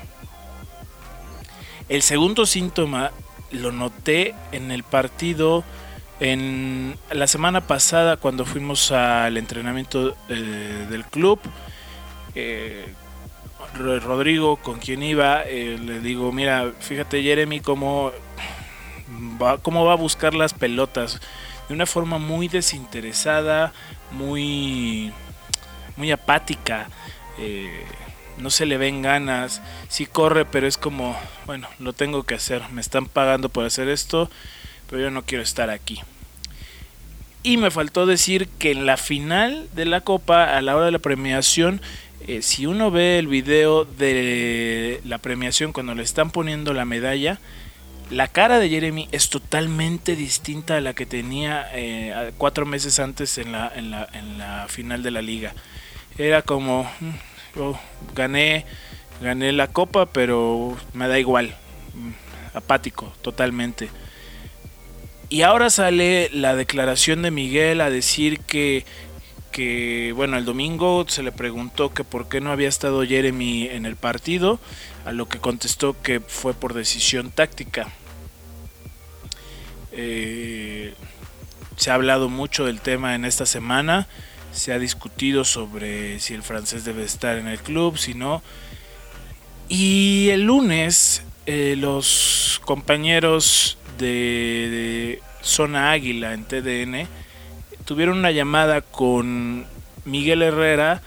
El 1.88 2.02
segundo 2.02 2.44
síntoma 2.44 3.10
lo 3.50 3.72
noté 3.72 4.34
en 4.52 4.70
el 4.70 4.82
partido 4.82 5.64
en 6.20 6.98
la 7.10 7.26
semana 7.28 7.62
pasada, 7.62 8.18
cuando 8.18 8.44
fuimos 8.44 8.92
al 8.92 9.38
entrenamiento 9.38 10.14
eh, 10.28 10.86
del 10.90 11.06
club, 11.06 11.40
eh, 12.34 12.92
Rodrigo, 13.74 14.58
con 14.58 14.80
quien 14.80 15.02
iba, 15.02 15.44
eh, 15.44 15.78
le 15.82 16.00
digo, 16.00 16.30
mira, 16.30 16.72
fíjate 16.78 17.22
Jeremy 17.22 17.60
cómo 17.60 18.12
va, 19.40 19.56
cómo 19.62 19.86
va 19.86 19.94
a 19.94 19.96
buscar 19.96 20.34
las 20.34 20.52
pelotas 20.52 21.22
de 21.70 21.74
una 21.74 21.86
forma 21.86 22.18
muy 22.18 22.48
desinteresada, 22.48 23.72
muy, 24.10 25.10
muy 25.96 26.12
apática. 26.12 26.90
No 28.38 28.50
se 28.50 28.66
le 28.66 28.76
ven 28.76 29.02
ganas, 29.02 29.62
sí 29.88 30.06
corre, 30.06 30.44
pero 30.44 30.66
es 30.66 30.78
como, 30.78 31.18
bueno, 31.46 31.68
lo 31.78 31.92
tengo 31.92 32.24
que 32.24 32.34
hacer, 32.34 32.62
me 32.72 32.80
están 32.80 33.06
pagando 33.06 33.48
por 33.48 33.64
hacer 33.64 33.88
esto, 33.88 34.30
pero 34.88 35.02
yo 35.02 35.10
no 35.10 35.22
quiero 35.22 35.42
estar 35.42 35.70
aquí. 35.70 36.00
Y 37.42 37.56
me 37.56 37.70
faltó 37.70 38.06
decir 38.06 38.48
que 38.58 38.70
en 38.70 38.86
la 38.86 38.96
final 38.96 39.68
de 39.74 39.84
la 39.84 40.00
copa, 40.00 40.56
a 40.56 40.62
la 40.62 40.76
hora 40.76 40.86
de 40.86 40.92
la 40.92 41.00
premiación, 41.00 41.80
eh, 42.28 42.40
si 42.42 42.66
uno 42.66 42.92
ve 42.92 43.18
el 43.18 43.26
video 43.26 43.84
de 43.84 45.00
la 45.04 45.18
premiación 45.18 45.72
cuando 45.72 45.94
le 45.94 46.04
están 46.04 46.30
poniendo 46.30 46.72
la 46.72 46.84
medalla, 46.84 47.40
la 48.10 48.28
cara 48.28 48.58
de 48.58 48.68
Jeremy 48.68 49.08
es 49.10 49.28
totalmente 49.28 50.14
distinta 50.14 50.76
a 50.76 50.80
la 50.80 50.94
que 50.94 51.06
tenía 51.06 51.66
eh, 51.72 52.32
cuatro 52.38 52.66
meses 52.66 53.00
antes 53.00 53.38
en 53.38 53.52
la, 53.52 53.72
en, 53.74 53.90
la, 53.90 54.08
en 54.12 54.38
la, 54.38 54.66
final 54.68 55.02
de 55.02 55.10
la 55.10 55.22
liga. 55.22 55.54
Era 56.18 56.42
como, 56.42 56.88
gané, 58.14 58.64
gané 59.20 59.52
la 59.52 59.68
copa, 59.68 60.06
pero 60.06 60.76
me 60.92 61.08
da 61.08 61.18
igual, 61.18 61.54
mm, 61.94 62.56
apático, 62.56 63.12
totalmente. 63.22 63.90
Y 65.28 65.42
ahora 65.42 65.70
sale 65.70 66.28
la 66.32 66.54
declaración 66.54 67.22
de 67.22 67.30
Miguel 67.30 67.80
a 67.80 67.88
decir 67.88 68.40
que, 68.40 68.84
que, 69.50 70.12
bueno, 70.14 70.36
el 70.36 70.44
domingo 70.44 71.06
se 71.08 71.22
le 71.22 71.32
preguntó 71.32 71.94
que 71.94 72.04
por 72.04 72.28
qué 72.28 72.40
no 72.40 72.52
había 72.52 72.68
estado 72.68 73.02
Jeremy 73.06 73.68
en 73.68 73.86
el 73.86 73.96
partido, 73.96 74.60
a 75.04 75.12
lo 75.12 75.28
que 75.28 75.38
contestó 75.38 75.96
que 76.02 76.20
fue 76.20 76.52
por 76.54 76.74
decisión 76.74 77.30
táctica. 77.30 77.88
Eh, 79.92 80.94
se 81.76 81.90
ha 81.90 81.94
hablado 81.94 82.28
mucho 82.28 82.64
del 82.64 82.80
tema 82.80 83.14
en 83.14 83.24
esta 83.24 83.46
semana, 83.46 84.08
se 84.52 84.72
ha 84.72 84.78
discutido 84.78 85.44
sobre 85.44 86.20
si 86.20 86.34
el 86.34 86.42
francés 86.42 86.84
debe 86.84 87.04
estar 87.04 87.38
en 87.38 87.48
el 87.48 87.58
club, 87.58 87.98
si 87.98 88.14
no. 88.14 88.42
Y 89.68 90.28
el 90.30 90.42
lunes 90.42 91.22
eh, 91.46 91.74
los 91.76 92.60
compañeros 92.64 93.76
de, 93.98 95.20
Zona 95.42 95.90
Águila 95.90 96.34
en 96.34 96.44
TDN 96.44 97.08
tuvieron 97.84 98.18
una 98.18 98.30
llamada 98.30 98.80
con 98.80 99.66
Miguel 100.04 100.42
Herrera, 100.42 101.02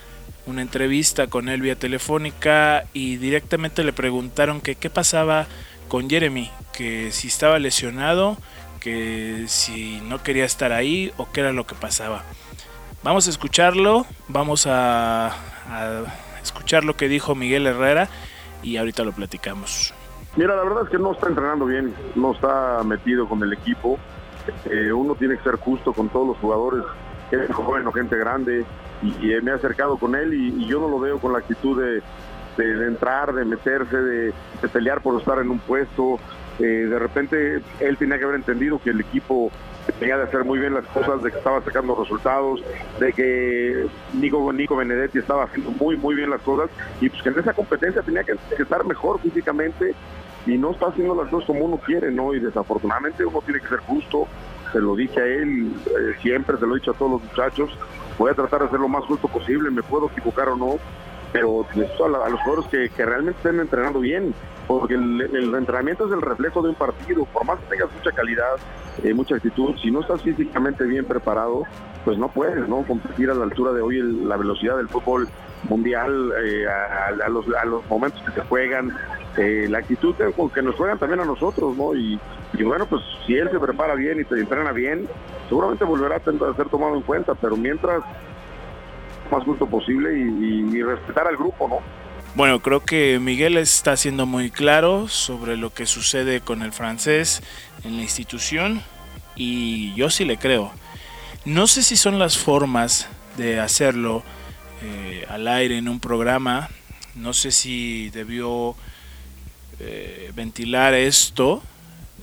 una 0.46 0.62
entrevista 0.62 1.28
con 1.28 1.48
él 1.48 1.62
vía 1.62 1.78
telefónica 1.78 2.86
y 2.92 3.16
directamente 3.16 3.86
le 3.86 3.94
preguntaron 3.94 4.60
que 4.60 4.76
qué 4.76 4.90
pasaba 4.90 5.48
con 5.88 6.10
Jeremy, 6.10 6.52
que 6.74 7.14
si 7.14 7.30
estaba 7.30 7.60
lesionado, 7.60 8.38
que 8.82 9.46
si 9.48 10.02
no 10.02 10.22
quería 10.22 10.44
estar 10.44 10.74
ahí 10.74 11.14
o 11.16 11.32
qué 11.32 11.40
era 11.40 11.54
lo 11.54 11.66
que 11.66 11.76
pasaba. 11.76 12.26
Vamos 13.06 13.28
a 13.28 13.30
escucharlo, 13.30 14.04
vamos 14.30 14.66
a, 14.68 15.30
escuchar 16.42 16.84
lo 16.84 16.96
que 16.96 17.08
dijo 17.08 17.36
Miguel 17.36 17.68
Herrera 17.68 18.10
y 18.64 18.78
ahorita 18.78 19.04
lo 19.04 19.12
platicamos. 19.12 19.94
Mira, 20.36 20.56
la 20.56 20.64
verdad 20.64 20.86
es 20.86 20.90
que 20.90 20.98
no 20.98 21.12
está 21.12 21.28
entrenando 21.28 21.68
bien, 21.68 21.94
no 22.16 22.32
está 22.32 22.82
metido 22.84 23.30
con 23.30 23.44
el 23.44 23.54
equipo. 23.54 24.00
Eh, 24.66 24.92
uno 24.92 25.14
tiene 25.14 25.38
que 25.38 25.44
ser 25.44 25.58
justo 25.58 25.94
con 25.94 26.10
todos 26.10 26.30
los 26.30 26.38
jugadores, 26.38 26.84
gente 27.30 27.54
joven 27.54 27.94
gente 27.94 28.18
grande, 28.18 28.66
y, 29.04 29.28
me 29.44 29.52
he 29.52 29.54
acercado 29.54 29.98
con 29.98 30.16
él 30.16 30.34
y, 30.34 30.66
yo 30.66 30.80
no 30.80 30.88
lo 30.88 31.00
veo 31.00 31.20
con 31.20 31.32
la 31.32 31.38
actitud 31.38 31.80
de, 31.80 32.02
entrar, 32.88 33.36
de 33.36 33.46
meterse, 33.46 33.98
de, 33.98 34.34
pelear 34.74 35.02
por 35.02 35.20
estar 35.20 35.38
en 35.38 35.52
un 35.52 35.60
puesto. 35.60 36.18
Eh, 36.58 36.88
de 36.90 36.98
repente 36.98 37.62
él 37.82 37.98
tenía 37.98 38.18
que 38.18 38.24
haber 38.24 38.38
entendido 38.38 38.82
que 38.82 38.90
el 38.90 39.02
equipo 39.02 39.52
tenía 39.94 40.18
de 40.18 40.24
hacer 40.24 40.44
muy 40.44 40.60
bien 40.60 40.74
las 40.74 40.86
cosas, 40.88 41.22
de 41.24 41.32
que 41.32 41.38
estaba 41.38 41.62
sacando 41.62 41.96
resultados, 41.96 42.62
de 43.00 43.14
que 43.14 43.86
Nico, 44.14 44.52
Nico 44.52 44.76
Benedetti 44.76 45.20
estaba 45.20 45.44
haciendo 45.44 45.72
muy, 45.72 45.98
muy 45.98 46.16
bien 46.16 46.30
las 46.30 46.42
cosas. 46.42 46.70
Y 47.02 47.10
pues 47.10 47.22
que 47.22 47.30
en 47.30 47.40
esa 47.40 47.54
competencia 47.54 48.02
tenía 48.02 48.24
que 48.24 48.36
estar 48.58 48.86
mejor 48.86 49.20
físicamente. 49.20 49.94
Y 50.46 50.58
no 50.58 50.72
está 50.72 50.88
haciendo 50.88 51.16
las 51.16 51.30
cosas 51.30 51.48
como 51.48 51.66
uno 51.66 51.78
quiere, 51.78 52.12
¿no? 52.12 52.34
Y 52.34 52.40
desafortunadamente 52.40 53.26
uno 53.26 53.42
tiene 53.42 53.60
que 53.60 53.68
ser 53.68 53.80
justo, 53.80 54.28
se 54.72 54.80
lo 54.80 54.96
dije 54.96 55.20
a 55.20 55.26
él, 55.26 55.72
eh, 55.88 56.16
siempre 56.22 56.58
se 56.58 56.68
lo 56.68 56.76
he 56.76 56.80
dicho 56.80 56.92
a 56.92 56.94
todos 56.94 57.14
los 57.14 57.24
muchachos, 57.24 57.76
voy 58.18 58.30
a 58.30 58.36
tratar 58.36 58.62
de 58.62 58.70
ser 58.70 58.80
lo 58.80 58.88
más 58.88 59.04
justo 59.06 59.28
posible, 59.28 59.72
me 59.72 59.82
puedo 59.82 60.08
equivocar 60.08 60.50
o 60.50 60.56
no, 60.56 60.78
pero 61.36 61.66
necesito 61.76 62.06
a, 62.06 62.30
los 62.30 62.40
jugadores 62.44 62.90
que, 62.96 63.06
realmente 63.06 63.38
estén 63.40 63.60
entrenando 63.60 64.00
bien, 64.00 64.34
porque 64.68 64.94
el, 64.94 65.54
entrenamiento 65.54 66.08
es 66.08 66.14
el 66.14 66.22
reflejo 66.22 66.62
de 66.62 66.70
un 66.70 66.76
partido, 66.76 67.26
por 67.26 67.44
más 67.44 67.60
que 67.60 67.76
tengas 67.76 67.92
mucha 67.92 68.12
calidad, 68.14 68.56
eh, 69.04 69.14
mucha 69.14 69.36
actitud, 69.36 69.76
si 69.82 69.92
no 69.92 70.00
estás 70.00 70.22
físicamente 70.22 70.86
bien 70.86 71.04
preparado, 71.04 71.64
pues 72.06 72.18
no 72.18 72.30
puedes, 72.30 72.70
¿no? 72.70 72.84
Competir 72.84 73.30
a 73.32 73.34
la 73.34 73.44
altura 73.44 73.74
de 73.74 73.82
hoy 73.82 74.02
la 74.24 74.38
velocidad 74.38 74.78
del 74.78 74.88
fútbol 74.88 75.28
mundial, 75.68 76.32
eh, 76.42 76.66
a, 76.70 77.28
los, 77.28 77.46
momentos 77.90 78.22
que 78.22 78.32
se 78.32 78.48
juegan, 78.48 78.96
eh, 79.36 79.68
la 79.70 79.80
actitud 79.80 80.16
con 80.38 80.50
que 80.50 80.62
nos 80.62 80.76
juegan 80.76 80.98
también 81.00 81.20
a 81.20 81.26
nosotros, 81.26 81.76
¿no? 81.76 81.94
Y, 81.94 82.18
bueno, 82.64 82.86
pues 82.86 83.02
si 83.28 83.36
él 83.36 83.50
se 83.52 83.60
prepara 83.60 83.96
bien 83.96 84.22
y 84.22 84.24
te 84.24 84.40
entrena 84.40 84.72
bien, 84.72 85.10
seguramente 85.50 85.84
volverá 85.84 86.16
a 86.16 86.56
ser 86.56 86.70
tomado 86.70 86.96
en 86.96 87.02
cuenta, 87.02 87.36
pero 87.36 87.58
mientras 87.58 88.02
más 89.32 89.44
justo 89.44 89.68
posible 89.68 90.18
y, 90.18 90.82
respetar 90.82 91.28
al 91.28 91.38
grupo, 91.38 91.68
¿no? 91.68 91.80
Bueno, 92.36 92.60
creo 92.60 92.82
que 92.82 93.18
Miguel 93.20 93.58
está 93.58 93.96
siendo 93.96 94.26
muy 94.26 94.52
claro 94.52 95.08
sobre 95.08 95.56
lo 95.56 95.74
que 95.74 95.86
sucede 95.86 96.42
con 96.42 96.62
el 96.62 96.74
francés 96.74 97.42
en 97.84 97.96
la 97.96 98.04
institución 98.04 98.82
y 99.36 99.94
yo 99.96 100.10
sí 100.10 100.26
le 100.26 100.38
creo. 100.38 100.72
No 101.46 101.68
sé 101.68 101.82
si 101.82 101.96
son 101.96 102.20
las 102.20 102.38
formas 102.38 103.08
de 103.38 103.60
hacerlo 103.60 104.24
eh, 104.82 105.26
al 105.30 105.48
aire 105.48 105.78
en 105.78 105.88
un 105.88 106.00
programa, 106.00 106.70
no 107.16 107.34
sé 107.34 107.52
si 107.52 108.10
debió 108.10 108.76
eh, 109.80 110.32
ventilar 110.36 110.94
esto 110.94 111.64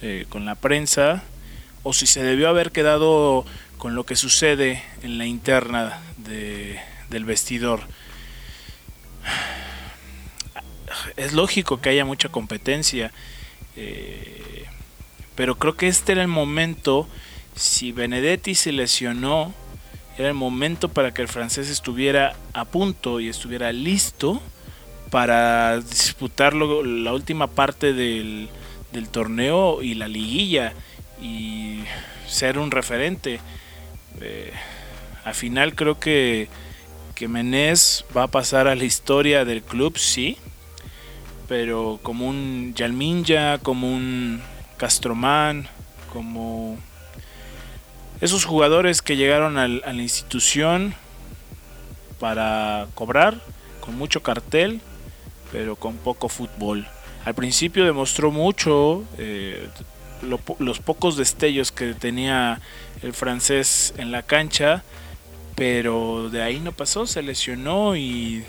eh, 0.03 0.27
con 0.29 0.45
la 0.45 0.55
prensa 0.55 1.23
o 1.83 1.93
si 1.93 2.07
se 2.07 2.23
debió 2.23 2.49
haber 2.49 2.73
quedado 2.73 3.45
con 3.79 3.95
lo 3.95 4.05
que 4.05 4.17
sucede 4.17 4.83
en 5.03 5.19
la 5.19 5.27
interna 5.27 6.01
del 7.13 7.25
vestidor. 7.25 7.81
Es 11.17 11.33
lógico 11.33 11.81
que 11.81 11.91
haya 11.91 12.05
mucha 12.05 12.31
competencia, 12.31 13.13
eh, 13.77 14.67
pero 15.35 15.57
creo 15.57 15.77
que 15.77 15.89
este 15.89 16.13
era 16.13 16.23
el 16.23 16.29
momento, 16.29 17.09
si 17.55 17.93
Benedetti 17.93 18.55
se 18.55 18.73
lesionó, 18.73 19.55
era 20.19 20.29
el 20.29 20.35
momento 20.35 20.89
para 20.89 21.15
que 21.15 21.23
el 21.23 21.29
francés 21.29 21.71
estuviera 21.71 22.37
a 22.53 22.65
punto 22.65 23.21
y 23.21 23.29
estuviera 23.29 23.73
listo 23.73 24.43
para 25.11 25.81
disputar 25.81 26.55
la 26.55 27.13
última 27.13 27.47
parte 27.47 27.93
del, 27.93 28.49
torneo 29.11 29.83
y 29.83 29.95
la 29.95 30.09
liguilla 30.09 30.75
y 31.21 31.81
ser 32.27 32.59
un 32.59 32.71
referente. 32.71 33.41
Eh, 34.21 34.53
al 35.25 35.35
final 35.35 35.75
creo 35.75 35.99
que, 35.99 36.49
que 37.15 37.29
Menés 37.29 38.05
va 38.17 38.25
a 38.25 38.27
pasar 38.29 38.69
a 38.69 38.75
la 38.75 38.85
historia 38.85 39.45
del 39.45 39.63
club, 39.63 39.99
sí, 39.99 40.37
pero 41.49 41.99
como 42.03 42.29
un 42.29 42.75
Yalminja, 42.75 43.59
como 43.59 43.93
un 43.93 44.41
Castromán, 44.77 45.69
como 46.13 46.79
esos 48.21 48.45
jugadores 48.45 49.03
que 49.03 49.17
llegaron 49.17 49.59
a 49.59 49.69
la 49.69 50.03
institución 50.03 50.95
para 52.19 52.87
cobrar, 52.95 53.41
con 53.81 53.97
mucho 53.99 54.23
cartel, 54.23 54.81
pero 55.51 55.77
con 55.77 55.97
poco 55.97 56.29
fútbol. 56.29 56.87
Al 57.25 57.35
principio 57.35 57.85
demostró 57.85 58.31
mucho, 58.31 59.05
eh, 59.19 59.69
los 60.59 60.81
pocos 60.81 61.17
destellos 61.17 61.73
que 61.73 61.95
tenía 61.95 62.61
el 63.03 63.13
francés 63.13 63.93
en 63.97 64.13
la 64.13 64.23
cancha, 64.23 64.85
pero 65.55 66.29
de 66.31 66.43
ahí 66.43 66.61
no 66.61 66.73
pasó, 66.73 67.07
se 67.07 67.23
lesionó 67.23 67.97
y 67.97 68.45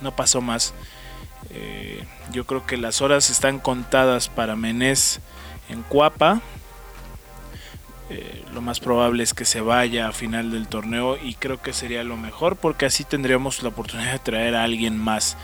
no 0.00 0.14
pasó 0.14 0.40
más. 0.40 0.74
Eh, 1.50 2.04
yo 2.32 2.44
creo 2.44 2.66
que 2.66 2.76
las 2.76 3.00
horas 3.00 3.30
están 3.30 3.58
contadas 3.58 4.28
para 4.28 4.56
Menés 4.56 5.20
en 5.68 5.82
Cuapa. 5.82 6.40
Eh, 8.10 8.44
lo 8.52 8.62
más 8.62 8.80
probable 8.80 9.22
es 9.22 9.34
que 9.34 9.44
se 9.44 9.60
vaya 9.60 10.08
a 10.08 10.12
final 10.12 10.50
del 10.50 10.66
torneo 10.66 11.18
y 11.22 11.34
creo 11.34 11.60
que 11.60 11.74
sería 11.74 12.04
lo 12.04 12.16
mejor 12.16 12.56
porque 12.56 12.86
así 12.86 13.04
tendríamos 13.04 13.62
la 13.62 13.68
oportunidad 13.68 14.12
de 14.12 14.18
traer 14.18 14.54
a 14.54 14.64
alguien 14.64 14.96
más. 14.96 15.36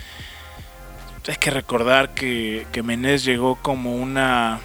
Hay 1.29 1.37
que 1.37 1.51
recordar 1.51 2.15
que, 2.15 2.67
que 2.73 2.83
Menés 2.83 3.25
llegó 3.25 3.57
como 3.57 3.97
una 3.97 4.61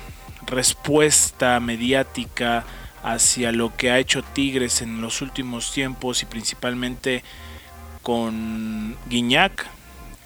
respuesta 0.46 1.60
mediática 1.60 2.65
hacia 3.03 3.51
lo 3.51 3.75
que 3.75 3.91
ha 3.91 4.00
hecho 4.00 4.24
Tigres 4.24 4.82
en 4.82 5.01
los 5.01 5.22
últimos 5.22 5.72
tiempos 5.72 6.22
y 6.24 6.25
principalmente 6.25 7.24
con 8.03 8.98
Guiñac. 9.08 9.68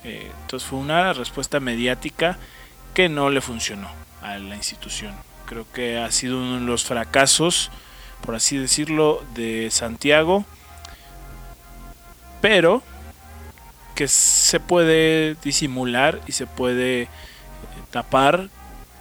Eh, 0.03 0.31
entonces 0.41 0.67
fue 0.67 0.79
una 0.79 1.13
respuesta 1.13 1.59
mediática 1.59 2.37
que 2.93 3.09
no 3.09 3.29
le 3.29 3.41
funcionó 3.41 3.89
a 4.21 4.37
la 4.37 4.55
institución. 4.55 5.13
Creo 5.45 5.65
que 5.71 5.97
ha 5.97 6.11
sido 6.11 6.37
uno 6.37 6.55
de 6.55 6.65
los 6.65 6.83
fracasos, 6.83 7.71
por 8.25 8.35
así 8.35 8.57
decirlo, 8.57 9.23
de 9.33 9.69
Santiago. 9.71 10.45
Pero 12.41 12.83
que 13.95 14.07
se 14.07 14.59
puede 14.59 15.35
disimular 15.43 16.19
y 16.27 16.31
se 16.31 16.47
puede 16.47 17.07
tapar 17.91 18.49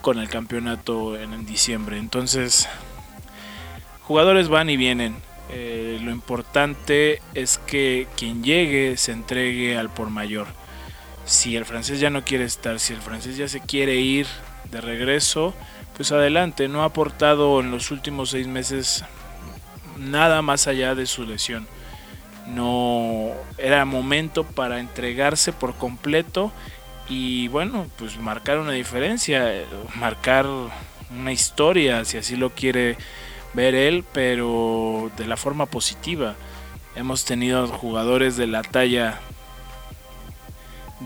con 0.02 0.18
el 0.18 0.28
campeonato 0.28 1.16
en, 1.16 1.46
diciembre. 1.46 1.98
Entonces, 1.98 2.68
jugadores 4.12 4.50
van 4.50 4.68
y 4.68 4.76
vienen. 4.76 5.16
Eh, 5.48 5.98
lo 6.02 6.10
importante 6.10 7.22
es 7.32 7.56
que 7.56 8.06
quien 8.14 8.44
llegue 8.44 8.98
se 8.98 9.10
entregue 9.10 9.78
al 9.78 9.88
por 9.88 10.10
mayor. 10.10 10.48
Si 11.24 11.56
el 11.56 11.64
francés 11.64 11.98
ya 11.98 12.10
no 12.10 12.22
quiere 12.22 12.44
estar, 12.44 12.78
si 12.78 12.92
el 12.92 13.00
francés 13.00 13.38
ya 13.38 13.48
se 13.48 13.60
quiere 13.60 13.94
ir 13.94 14.26
de 14.70 14.82
regreso, 14.82 15.54
pues 15.96 16.12
adelante, 16.12 16.68
no 16.68 16.82
ha 16.82 16.86
aportado 16.86 17.58
en 17.60 17.70
los 17.70 17.90
últimos 17.90 18.28
seis 18.28 18.46
meses 18.46 19.02
nada 19.96 20.42
más 20.42 20.66
allá 20.66 20.94
de 20.94 21.06
su 21.06 21.24
lesión. 21.24 21.66
No 22.46 23.30
era 23.56 23.86
momento 23.86 24.44
para 24.44 24.78
entregarse 24.78 25.54
por 25.54 25.74
completo 25.76 26.52
y 27.08 27.48
bueno, 27.48 27.86
pues 27.96 28.18
marcar 28.18 28.58
una 28.58 28.72
diferencia, 28.72 29.50
marcar 29.94 30.46
una 31.10 31.32
historia, 31.32 32.04
si 32.04 32.18
así 32.18 32.36
lo 32.36 32.50
quiere 32.50 32.98
ver 33.54 33.74
él, 33.74 34.04
pero 34.12 35.10
de 35.16 35.26
la 35.26 35.36
forma 35.36 35.66
positiva. 35.66 36.34
Hemos 36.94 37.24
tenido 37.24 37.66
jugadores 37.68 38.36
de 38.36 38.46
la 38.46 38.62
talla 38.62 39.20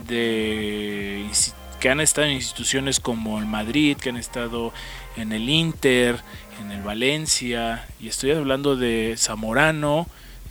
de 0.09 1.27
que 1.81 1.91
han 1.91 2.01
estado 2.01 2.27
en 2.27 2.35
instituciones 2.35 3.01
como 3.01 3.39
el 3.39 3.47
Madrid, 3.47 3.97
que 3.97 4.09
han 4.09 4.17
estado 4.17 4.73
en 5.17 5.33
el 5.33 5.49
Inter, 5.49 6.21
en 6.61 6.71
el 6.71 6.83
Valencia, 6.83 7.87
y 8.01 8.09
estoy 8.09 8.33
hablando 8.33 8.77
de 8.77 9.15
Zamorano 9.19 10.07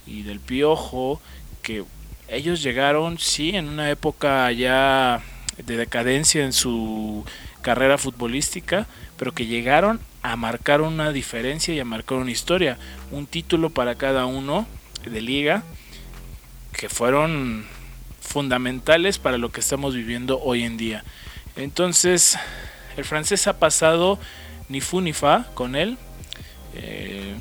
y 0.05 0.21
del 0.23 0.39
Piojo, 0.39 1.19
que 1.61 1.83
ellos 2.27 2.61
llegaron, 2.61 3.17
sí, 3.17 3.55
en 3.55 3.69
una 3.69 3.89
época 3.89 4.51
ya 4.51 5.21
de 5.57 5.77
decadencia 5.77 6.43
en 6.43 6.53
su 6.53 7.25
carrera 7.61 7.97
futbolística, 7.97 8.87
pero 9.17 9.33
que 9.33 9.45
llegaron 9.45 9.99
a 10.31 10.35
marcar 10.37 10.81
una 10.81 11.11
diferencia 11.11 11.71
y 11.75 11.79
a 11.79 11.85
marcar 11.85 12.17
una 12.17 12.31
historia, 12.31 12.79
un 13.11 13.27
título 13.27 13.69
para 13.69 13.93
cada 13.93 14.25
uno 14.25 14.65
de 15.05 15.21
liga, 15.21 15.61
que 16.73 16.89
fueron 16.89 17.67
fundamentales 18.21 19.19
para 19.19 19.37
lo 19.37 19.51
que 19.51 19.59
estamos 19.59 19.93
viviendo 19.93 20.41
hoy 20.41 20.63
en 20.63 20.77
día. 20.77 21.03
Entonces, 21.55 22.39
el 22.97 23.05
francés 23.05 23.45
ha 23.45 23.59
pasado 23.59 24.17
ni 24.67 24.81
fu 24.81 24.99
ni 24.99 25.13
fa 25.13 25.45
con 25.53 25.75
él. 25.75 25.95
Eh, 26.73 27.35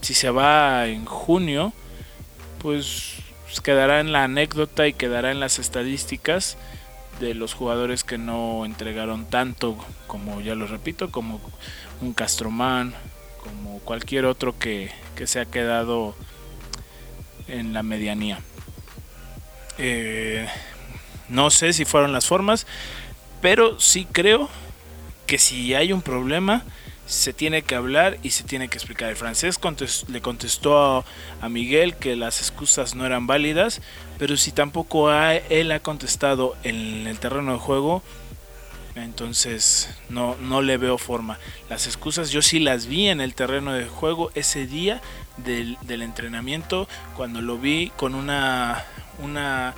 si 0.00 0.14
se 0.14 0.30
va 0.30 0.86
en 0.86 1.06
junio, 1.06 1.72
pues 2.62 3.16
quedará 3.64 3.98
en 3.98 4.12
la 4.12 4.22
anécdota 4.22 4.86
y 4.86 4.92
quedará 4.92 5.32
en 5.32 5.40
las 5.40 5.58
estadísticas 5.58 6.56
de 7.18 7.34
los 7.34 7.54
jugadores 7.54 8.04
que 8.04 8.18
no 8.18 8.64
entregaron 8.64 9.26
tanto, 9.26 9.76
como 10.06 10.40
ya 10.40 10.54
lo 10.54 10.68
repito, 10.68 11.10
como 11.10 11.40
un 12.00 12.12
Castromán, 12.12 12.94
como 13.42 13.78
cualquier 13.80 14.24
otro 14.24 14.58
que, 14.58 14.90
que 15.14 15.26
se 15.26 15.40
ha 15.40 15.46
quedado 15.46 16.14
en 17.48 17.72
la 17.72 17.82
medianía. 17.82 18.40
Eh, 19.78 20.46
no 21.28 21.50
sé 21.50 21.72
si 21.72 21.84
fueron 21.84 22.12
las 22.12 22.26
formas, 22.26 22.66
pero 23.40 23.80
sí 23.80 24.06
creo 24.10 24.48
que 25.26 25.38
si 25.38 25.74
hay 25.74 25.92
un 25.92 26.02
problema, 26.02 26.64
se 27.06 27.32
tiene 27.32 27.62
que 27.62 27.74
hablar 27.74 28.18
y 28.22 28.30
se 28.30 28.44
tiene 28.44 28.68
que 28.68 28.76
explicar. 28.78 29.10
El 29.10 29.16
francés 29.16 29.58
le 30.08 30.20
contestó 30.20 31.04
a, 31.40 31.48
Miguel 31.48 31.96
que 31.96 32.14
las 32.14 32.40
excusas 32.40 32.94
no 32.94 33.04
eran 33.04 33.26
válidas, 33.26 33.80
pero 34.18 34.36
si 34.36 34.52
tampoco 34.52 35.12
él 35.12 35.72
ha 35.72 35.80
contestado 35.80 36.56
en 36.62 37.06
el 37.06 37.18
terreno 37.18 37.52
de 37.52 37.58
juego, 37.58 38.02
entonces 38.94 39.88
no, 40.08 40.36
no 40.36 40.62
le 40.62 40.76
veo 40.76 40.98
forma. 40.98 41.38
Las 41.68 41.86
excusas 41.86 42.30
yo 42.30 42.42
sí 42.42 42.58
las 42.58 42.86
vi 42.86 43.08
en 43.08 43.20
el 43.20 43.34
terreno 43.34 43.72
de 43.72 43.86
juego 43.86 44.30
ese 44.34 44.66
día 44.66 45.00
del, 45.38 45.78
del 45.82 46.02
entrenamiento, 46.02 46.88
cuando 47.16 47.40
lo 47.40 47.58
vi 47.58 47.92
con 47.96 48.14
una, 48.14 48.84
una, 49.22 49.74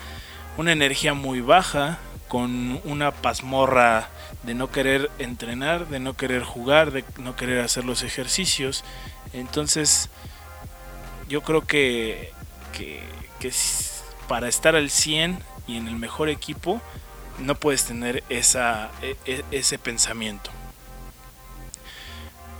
una 0.56 0.72
energía 0.72 1.14
muy 1.14 1.40
baja, 1.40 1.98
con 2.28 2.80
una 2.84 3.10
pasmorra 3.10 4.08
de 4.42 4.54
no 4.54 4.70
querer 4.70 5.10
entrenar, 5.18 5.88
de 5.88 6.00
no 6.00 6.14
querer 6.14 6.42
jugar, 6.42 6.90
de 6.90 7.04
no 7.18 7.36
querer 7.36 7.60
hacer 7.60 7.84
los 7.84 8.02
ejercicios. 8.02 8.84
Entonces, 9.32 10.08
yo 11.28 11.42
creo 11.42 11.62
que, 11.62 12.32
que, 12.72 13.02
para 14.28 14.48
estar 14.48 14.76
al 14.76 14.90
100 14.90 15.38
y 15.66 15.76
en 15.76 15.88
el 15.88 15.96
mejor 15.96 16.28
equipo, 16.28 16.80
no 17.38 17.54
puedes 17.54 17.84
tener 17.84 18.22
esa, 18.28 18.90
e, 19.02 19.16
e, 19.26 19.44
ese 19.50 19.78
pensamiento. 19.78 20.50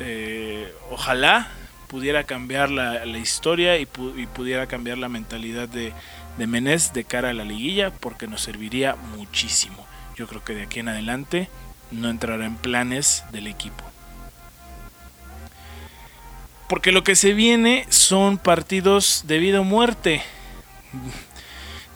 Eh, 0.01 0.73
ojalá 0.91 1.49
pudiera 1.89 2.25
cambiar 2.25 2.71
la, 2.71 3.05
historia 3.19 3.79
y, 3.79 3.87
pudiera 3.87 4.67
cambiar 4.67 4.99
la 4.99 5.09
mentalidad 5.09 5.69
de, 5.69 5.93
de 6.39 6.47
Menés 6.47 6.93
de 6.95 7.05
cara 7.05 7.31
a 7.31 7.35
la 7.35 7.45
liguilla 7.45 7.91
porque 7.91 8.27
nos 8.27 8.41
serviría 8.41 8.97
muchísimo. 8.97 9.87
Yo 10.17 10.27
creo 10.27 10.43
que 10.43 10.55
de 10.55 10.63
aquí 10.63 10.81
en 10.81 10.89
adelante 10.89 11.49
no 11.91 12.09
entrará 12.09 12.47
en 12.47 12.57
planes 12.57 13.25
del 13.31 13.47
equipo. 13.47 13.85
Porque 16.69 16.93
lo 16.93 17.05
que 17.05 17.17
se 17.17 17.35
viene 17.35 17.87
son 17.91 18.39
partidos 18.39 19.25
de 19.27 19.39
vida 19.39 19.61
o 19.61 19.65
muerte. 19.65 20.23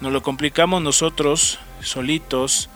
Nos 0.01 0.13
lo 0.13 0.23
complicamos 0.23 0.83
nosotros 0.83 1.59
solitos 1.81 2.69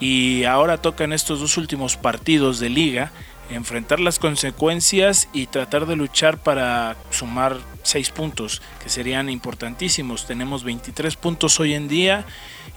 y 0.00 0.44
ahora 0.44 0.78
tocan 0.78 1.12
estos 1.12 1.40
dos 1.40 1.56
últimos 1.56 1.96
partidos 1.96 2.58
de 2.58 2.70
liga 2.70 3.12
enfrentar 3.54 4.00
las 4.00 4.18
consecuencias 4.18 5.28
y 5.32 5.46
tratar 5.46 5.86
de 5.86 5.96
luchar 5.96 6.38
para 6.38 6.96
sumar 7.10 7.56
6 7.82 8.10
puntos, 8.10 8.62
que 8.82 8.88
serían 8.88 9.28
importantísimos. 9.28 10.26
Tenemos 10.26 10.64
23 10.64 11.16
puntos 11.16 11.60
hoy 11.60 11.74
en 11.74 11.88
día 11.88 12.24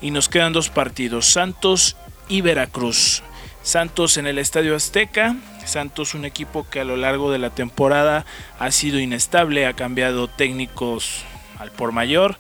y 0.01 0.11
nos 0.11 0.29
quedan 0.29 0.53
dos 0.53 0.69
partidos, 0.69 1.27
Santos 1.27 1.95
y 2.27 2.41
Veracruz. 2.41 3.23
Santos 3.63 4.17
en 4.17 4.27
el 4.27 4.37
Estadio 4.37 4.75
Azteca, 4.75 5.35
Santos 5.65 6.13
un 6.13 6.25
equipo 6.25 6.67
que 6.69 6.81
a 6.81 6.83
lo 6.83 6.97
largo 6.97 7.31
de 7.31 7.39
la 7.39 7.49
temporada 7.49 8.25
ha 8.59 8.71
sido 8.71 8.99
inestable, 8.99 9.65
ha 9.65 9.73
cambiado 9.73 10.27
técnicos 10.27 11.23
al 11.57 11.71
por 11.71 11.91
mayor. 11.91 12.37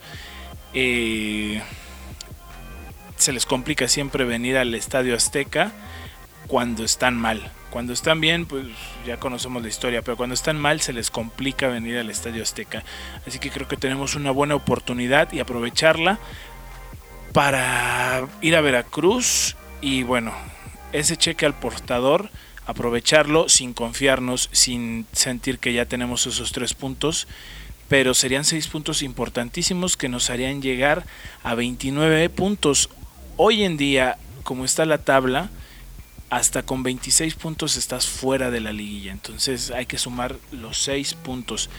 Eh, 0.75 1.61
se 3.15 3.31
les 3.31 3.45
complica 3.45 3.87
siempre 3.87 4.25
venir 4.25 4.57
al 4.57 4.75
Estadio 4.75 5.15
Azteca 5.15 5.71
cuando 6.47 6.83
están 6.83 7.15
mal. 7.15 7.49
Cuando 7.69 7.93
están 7.93 8.21
bien, 8.21 8.45
pues 8.45 8.67
ya 9.05 9.17
conocemos 9.17 9.61
la 9.61 9.69
historia, 9.69 10.01
pero 10.01 10.17
cuando 10.17 10.33
están 10.33 10.59
mal 10.59 10.81
se 10.81 10.93
les 10.93 11.11
complica 11.11 11.67
venir 11.67 11.97
al 11.97 12.09
Estadio 12.09 12.43
Azteca. 12.43 12.83
Así 13.25 13.39
que 13.39 13.49
creo 13.49 13.67
que 13.67 13.77
tenemos 13.77 14.15
una 14.15 14.31
buena 14.31 14.55
oportunidad 14.55 15.31
y 15.31 15.39
aprovecharla 15.39 16.19
para 17.33 18.27
ir 18.41 18.55
a 18.55 18.61
Veracruz 18.61 19.55
y 19.81 20.03
bueno, 20.03 20.33
ese 20.91 21.17
cheque 21.17 21.45
al 21.45 21.57
portador, 21.57 22.29
aprovecharlo 22.65 23.49
sin 23.49 23.73
confiarnos, 23.73 24.49
sin 24.51 25.05
sentir 25.11 25.59
que 25.59 25.73
ya 25.73 25.85
tenemos 25.85 26.27
esos 26.27 26.51
tres 26.51 26.73
puntos 26.73 27.27
pero 27.87 28.13
serían 28.13 28.45
seis 28.45 28.67
puntos 28.67 29.01
importantísimos 29.01 29.97
que 29.97 30.09
nos 30.09 30.29
harían 30.29 30.61
llegar 30.61 31.05
a 31.43 31.55
29 31.55 32.29
puntos. 32.29 32.89
Hoy 33.37 33.63
en 33.63 33.77
día, 33.77 34.17
como 34.43 34.65
está 34.65 34.85
la 34.85 34.99
tabla, 34.99 35.49
hasta 36.29 36.63
con 36.63 36.83
26 36.83 37.35
puntos 37.35 37.77
estás 37.77 38.07
fuera 38.07 38.49
de 38.51 38.59
la 38.59 38.73
liguilla. 38.73 39.11
Entonces 39.11 39.71
hay 39.71 39.85
que 39.85 39.97
sumar 39.97 40.35
los 40.51 40.77
6 40.79 41.13
puntos. 41.15 41.69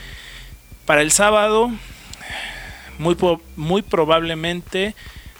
Para 0.85 1.01
el 1.01 1.11
sábado, 1.11 1.71
muy, 2.97 3.17
muy 3.55 3.81
probablemente 3.81 4.95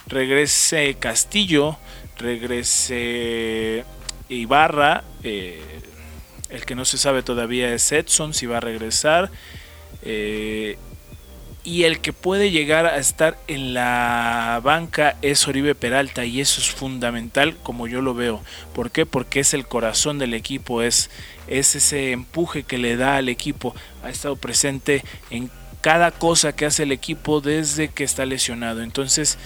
regrese 0.06 0.96
Castillo, 0.98 1.78
regrese 2.18 3.84
Ibarra. 4.28 5.04
Eh, 5.22 5.62
el 6.50 6.64
que 6.64 6.74
no 6.74 6.84
se 6.84 6.98
sabe 6.98 7.22
todavía 7.22 7.72
es 7.74 7.90
Edson, 7.92 8.34
si 8.34 8.46
va 8.46 8.58
a 8.58 8.60
regresar. 8.60 9.30
Eh, 10.02 10.78
y 11.64 11.84
el 11.84 12.00
que 12.00 12.14
puede 12.14 12.50
llegar 12.50 12.86
a 12.86 12.96
estar 12.96 13.36
en 13.46 13.74
la 13.74 14.60
banca 14.64 15.16
es 15.20 15.46
Oribe 15.46 15.74
Peralta 15.74 16.24
y 16.24 16.40
eso 16.40 16.62
es 16.62 16.70
fundamental 16.70 17.56
como 17.62 17.86
yo 17.86 18.00
lo 18.00 18.14
veo. 18.14 18.40
¿Por 18.74 18.90
qué? 18.90 19.04
Porque 19.04 19.40
es 19.40 19.52
el 19.52 19.66
corazón 19.66 20.18
del 20.18 20.32
equipo, 20.32 20.80
es, 20.80 21.10
es 21.46 21.74
ese 21.74 22.12
empuje 22.12 22.62
que 22.62 22.78
le 22.78 22.96
da 22.96 23.16
al 23.16 23.28
equipo. 23.28 23.74
Ha 24.02 24.08
estado 24.08 24.36
presente 24.36 25.04
en 25.28 25.50
cada 25.82 26.10
cosa 26.10 26.54
que 26.56 26.64
hace 26.64 26.84
el 26.84 26.92
equipo 26.92 27.42
desde 27.42 27.88
que 27.88 28.04
está 28.04 28.24
lesionado. 28.24 28.82
Entonces 28.82 29.36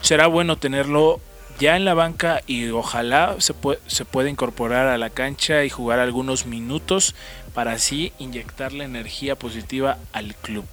será 0.00 0.28
bueno 0.28 0.56
tenerlo 0.56 1.20
ya 1.60 1.76
en 1.76 1.84
la 1.84 1.94
banca 1.94 2.42
y 2.46 2.70
ojalá 2.70 3.36
se, 3.38 3.54
se 3.86 4.04
pueda 4.04 4.30
incorporar 4.30 4.88
a 4.88 4.98
la 4.98 5.10
cancha 5.10 5.62
y 5.64 5.70
jugar 5.70 5.98
algunos 5.98 6.46
minutos 6.46 7.14
para 7.54 7.72
así 7.72 8.12
inyectarle 8.18 8.84
energía 8.84 9.36
positiva 9.36 9.98
al 10.12 10.34
club. 10.34 10.64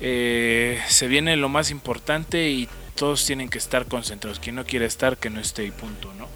Eh, 0.00 0.82
se 0.88 1.06
viene 1.06 1.36
lo 1.36 1.48
más 1.48 1.70
importante 1.70 2.48
y 2.48 2.68
todos 2.96 3.24
tienen 3.24 3.48
que 3.48 3.58
estar 3.58 3.86
concentrados. 3.86 4.40
Quien 4.40 4.56
no 4.56 4.64
quiere 4.64 4.86
estar, 4.86 5.16
que 5.16 5.30
no 5.30 5.40
esté 5.40 5.64
y 5.64 5.70
punto, 5.70 6.12
¿no? 6.14 6.26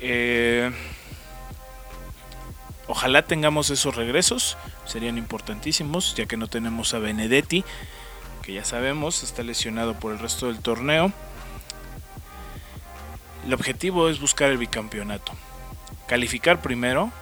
Eh, 0.00 0.70
ojalá 2.86 3.22
tengamos 3.22 3.70
esos 3.70 3.96
regresos, 3.96 4.58
serían 4.84 5.16
importantísimos, 5.18 6.14
ya 6.16 6.26
que 6.26 6.36
no 6.36 6.48
tenemos 6.48 6.92
a 6.92 6.98
Benedetti, 6.98 7.64
que 8.42 8.52
ya 8.52 8.64
sabemos 8.64 9.22
está 9.22 9.42
lesionado 9.42 9.94
por 9.94 10.12
el 10.12 10.18
resto 10.18 10.48
del 10.48 10.60
torneo. 10.60 11.12
El 13.46 13.54
objetivo 13.54 14.08
es 14.08 14.20
buscar 14.20 14.50
el 14.50 14.58
bicampeonato. 14.58 15.32
Calificar 16.06 16.60
primero, 16.60 17.12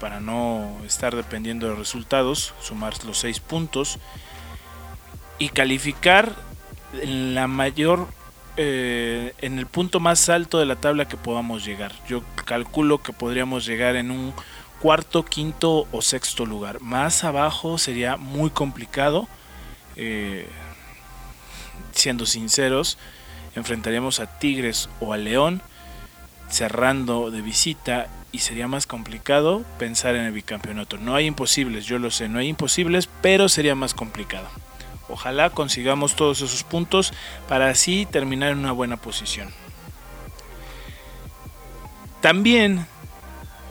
para 0.00 0.20
no 0.20 0.76
estar 0.84 1.14
dependiendo 1.14 1.68
de 1.68 1.74
resultados, 1.74 2.54
sumar 2.60 2.92
los 3.04 3.18
seis 3.18 3.40
puntos 3.40 3.98
y 5.38 5.48
calificar 5.48 6.34
en 7.00 7.34
la 7.34 7.46
mayor 7.46 8.08
eh, 8.56 9.32
en 9.38 9.58
el 9.58 9.66
punto 9.66 9.98
más 9.98 10.28
alto 10.28 10.58
de 10.58 10.66
la 10.66 10.76
tabla 10.76 11.08
que 11.08 11.16
podamos 11.16 11.64
llegar. 11.64 11.92
Yo 12.06 12.22
calculo 12.44 13.02
que 13.02 13.12
podríamos 13.12 13.64
llegar 13.64 13.96
en 13.96 14.10
un 14.10 14.34
cuarto, 14.80 15.24
quinto 15.24 15.86
o 15.90 16.02
sexto 16.02 16.44
lugar. 16.44 16.80
Más 16.80 17.24
abajo 17.24 17.78
sería 17.78 18.16
muy 18.16 18.50
complicado. 18.50 19.28
Eh, 19.96 20.46
siendo 21.92 22.26
sinceros, 22.26 22.98
enfrentaríamos 23.54 24.20
a 24.20 24.38
Tigres 24.38 24.88
o 25.00 25.12
a 25.12 25.16
León 25.16 25.62
cerrando 26.48 27.30
de 27.30 27.40
visita 27.40 28.08
y 28.30 28.38
sería 28.38 28.68
más 28.68 28.86
complicado 28.86 29.64
pensar 29.78 30.14
en 30.16 30.24
el 30.24 30.32
bicampeonato. 30.32 30.98
No 30.98 31.14
hay 31.14 31.26
imposibles, 31.26 31.86
yo 31.86 31.98
lo 31.98 32.10
sé, 32.10 32.28
no 32.28 32.38
hay 32.38 32.48
imposibles, 32.48 33.08
pero 33.20 33.48
sería 33.48 33.74
más 33.74 33.94
complicado. 33.94 34.48
Ojalá 35.08 35.50
consigamos 35.50 36.16
todos 36.16 36.40
esos 36.40 36.62
puntos 36.62 37.12
para 37.48 37.68
así 37.68 38.06
terminar 38.10 38.52
en 38.52 38.58
una 38.58 38.72
buena 38.72 38.96
posición. 38.96 39.50
También 42.20 42.86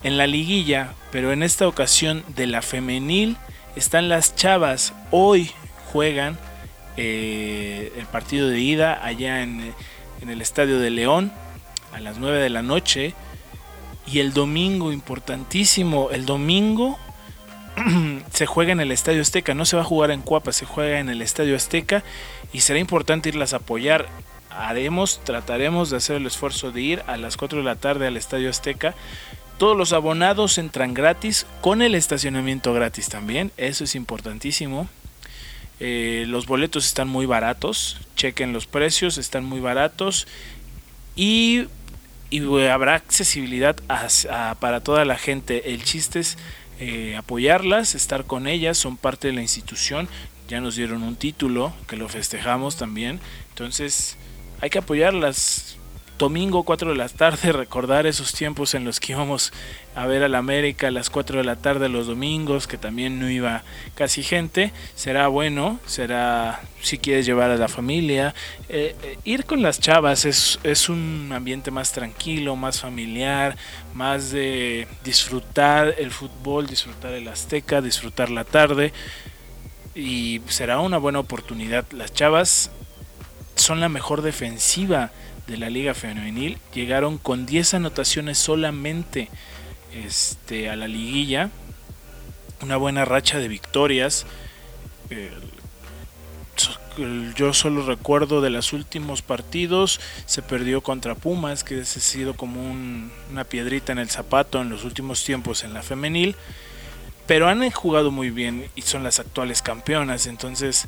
en 0.04 0.18
la 0.18 0.28
liguilla, 0.28 0.94
pero 1.12 1.32
en 1.32 1.44
esta 1.44 1.68
ocasión 1.68 2.24
de 2.36 2.48
la 2.48 2.62
femenil, 2.62 3.38
están 3.76 4.10
las 4.10 4.36
chavas. 4.36 4.94
Hoy 5.10 5.52
juegan 5.92 6.38
eh, 6.98 7.94
el 7.98 8.06
partido 8.06 8.50
de 8.50 8.60
ida 8.60 9.04
allá 9.06 9.42
en, 9.42 9.74
en 10.22 10.30
el 10.30 10.42
estadio 10.42 10.80
de 10.80 10.90
León 10.90 11.32
a 11.94 12.00
las 12.00 12.18
9 12.18 12.40
de 12.40 12.50
la 12.50 12.62
noche 12.62 13.14
y 14.08 14.20
el 14.20 14.34
domingo, 14.34 14.92
importantísimo, 14.92 16.10
el 16.12 16.26
domingo 16.26 16.98
se 18.34 18.46
juega 18.46 18.72
en 18.72 18.80
el 18.80 18.92
Estadio 18.92 19.22
Azteca, 19.22 19.54
no 19.54 19.66
se 19.66 19.76
va 19.76 19.84
a 19.84 19.86
jugar 19.86 20.12
en 20.12 20.22
Cuapa, 20.22 20.52
se 20.52 20.66
juega 20.66 21.00
en 21.00 21.10
el 21.10 21.22
Estadio 21.22 21.56
Azteca 21.56 22.04
y 22.52 22.62
será 22.62 22.80
importante 22.80 23.30
irlas 23.30 23.54
a 23.54 23.58
apoyar. 23.58 24.08
Haremos, 24.50 25.22
trataremos 25.24 25.90
de 25.90 25.98
hacer 25.98 26.18
el 26.18 26.26
esfuerzo 26.26 26.72
de 26.72 26.82
ir 26.82 27.04
a 27.08 27.16
las 27.18 27.38
4 27.38 27.60
de 27.60 27.66
la 27.66 27.76
tarde 27.76 28.08
al 28.08 28.18
Estadio 28.18 28.50
Azteca. 28.50 28.96
Todos 29.58 29.78
los 29.78 29.94
abonados 29.94 30.58
entran 30.58 30.94
gratis, 30.94 31.46
con 31.62 31.82
el 31.82 31.96
estacionamiento 31.96 32.74
gratis 32.74 33.10
también, 33.10 33.52
eso 33.58 33.84
es 33.84 33.96
importantísimo. 33.96 34.90
Eh, 35.84 36.26
los 36.28 36.46
boletos 36.46 36.86
están 36.86 37.10
muy 37.10 37.26
baratos, 37.26 37.98
chequen 38.16 38.54
los 38.54 38.68
precios, 38.68 39.18
están 39.18 39.44
muy 39.44 39.60
baratos. 39.60 40.28
Y 41.16 41.66
y 42.32 42.40
habrá 42.68 42.96
accesibilidad 42.96 43.76
para 44.60 44.80
toda 44.80 45.04
la 45.06 45.18
gente. 45.18 45.74
El 45.74 45.84
chiste 45.84 46.22
es 46.22 46.38
eh, 46.80 47.16
apoyarlas, 47.18 47.94
estar 47.94 48.24
con 48.24 48.48
ellas, 48.48 48.78
son 48.78 48.96
parte 48.96 49.28
de 49.28 49.34
la 49.34 49.42
institución. 49.42 50.08
Ya 50.48 50.62
nos 50.62 50.78
dieron 50.78 51.04
un 51.04 51.18
título 51.18 51.74
que 51.88 51.98
lo 51.98 52.08
festejamos 52.08 52.78
también. 52.78 53.20
Entonces 53.50 54.16
hay 54.62 54.70
que 54.70 54.80
apoyarlas 54.80 55.78
domingo 56.22 56.62
4 56.62 56.92
de 56.92 56.96
la 56.96 57.10
tarde, 57.10 57.52
recordar 57.52 58.06
esos 58.06 58.32
tiempos 58.32 58.76
en 58.76 58.86
los 58.86 59.00
que 59.00 59.14
íbamos 59.14 59.52
a 59.96 60.06
ver 60.06 60.22
al 60.22 60.36
América 60.36 60.88
a 60.88 60.92
las 60.92 61.10
4 61.10 61.40
de 61.40 61.44
la 61.44 61.56
tarde 61.56 61.90
los 61.90 62.06
domingos, 62.06 62.68
que 62.68 62.78
también 62.78 63.20
no 63.20 63.28
iba 63.28 63.64
casi 63.96 64.22
gente, 64.22 64.72
será 64.96 65.28
bueno, 65.28 65.80
será 65.88 66.62
si 66.80 67.00
quieres 67.00 67.26
llevar 67.26 67.50
a 67.50 67.58
la 67.58 67.68
familia, 67.68 68.36
eh, 68.70 68.96
eh, 69.02 69.18
ir 69.24 69.46
con 69.46 69.64
las 69.64 69.80
chavas 69.80 70.26
es, 70.26 70.60
es 70.64 70.90
un 70.90 71.32
ambiente 71.34 71.72
más 71.72 71.92
tranquilo, 71.92 72.56
más 72.56 72.80
familiar, 72.80 73.58
más 73.96 74.30
de 74.30 74.88
disfrutar 75.04 75.96
el 75.98 76.12
fútbol, 76.12 76.68
disfrutar 76.68 77.14
el 77.14 77.28
Azteca, 77.28 77.82
disfrutar 77.82 78.30
la 78.30 78.44
tarde. 78.44 78.94
Y 79.94 80.40
será 80.48 80.80
una 80.80 80.98
buena 81.00 81.20
oportunidad. 81.20 81.86
Las 81.92 82.14
chavas 82.14 82.72
son 83.56 83.82
la 83.82 83.90
mejor 83.90 84.22
defensiva 84.22 85.12
de 85.48 85.58
la 85.58 85.70
Liga 85.70 85.94
Femenil 85.94 86.58
llegaron 86.74 87.18
con 87.18 87.46
10 87.46 87.76
anotaciones 87.76 88.38
solamente 88.38 89.30
este, 89.94 90.70
a 90.70 90.76
la 90.76 90.88
liguilla. 90.88 91.50
Una 92.62 92.78
buena 92.78 93.06
racha 93.06 93.40
de 93.40 93.48
victorias. 93.48 94.26
yo 97.36 97.54
solo 97.54 97.86
recuerdo 97.86 98.42
de 98.42 98.50
los 98.52 98.74
últimos 98.74 99.22
partidos. 99.22 100.00
Se 100.26 100.42
perdió 100.42 100.82
contra 100.82 101.16
Pumas, 101.16 101.64
que 101.64 101.82
ha 101.82 101.86
sido 101.86 102.36
como 102.36 102.62
una 103.32 103.44
piedrita 103.44 103.92
en 103.92 104.00
el 104.00 104.10
zapato 104.10 104.62
en 104.62 104.70
los 104.70 104.84
últimos 104.84 105.24
tiempos 105.24 105.64
en 105.64 105.74
la 105.74 105.82
femenil. 105.82 106.36
Pero 107.28 107.48
han 107.48 107.70
jugado 107.72 108.12
muy 108.12 108.30
bien 108.30 108.70
y 108.76 108.82
son 108.82 109.04
las 109.04 109.20
actuales 109.20 109.62
campeonas. 109.62 110.28
Entonces 110.28 110.88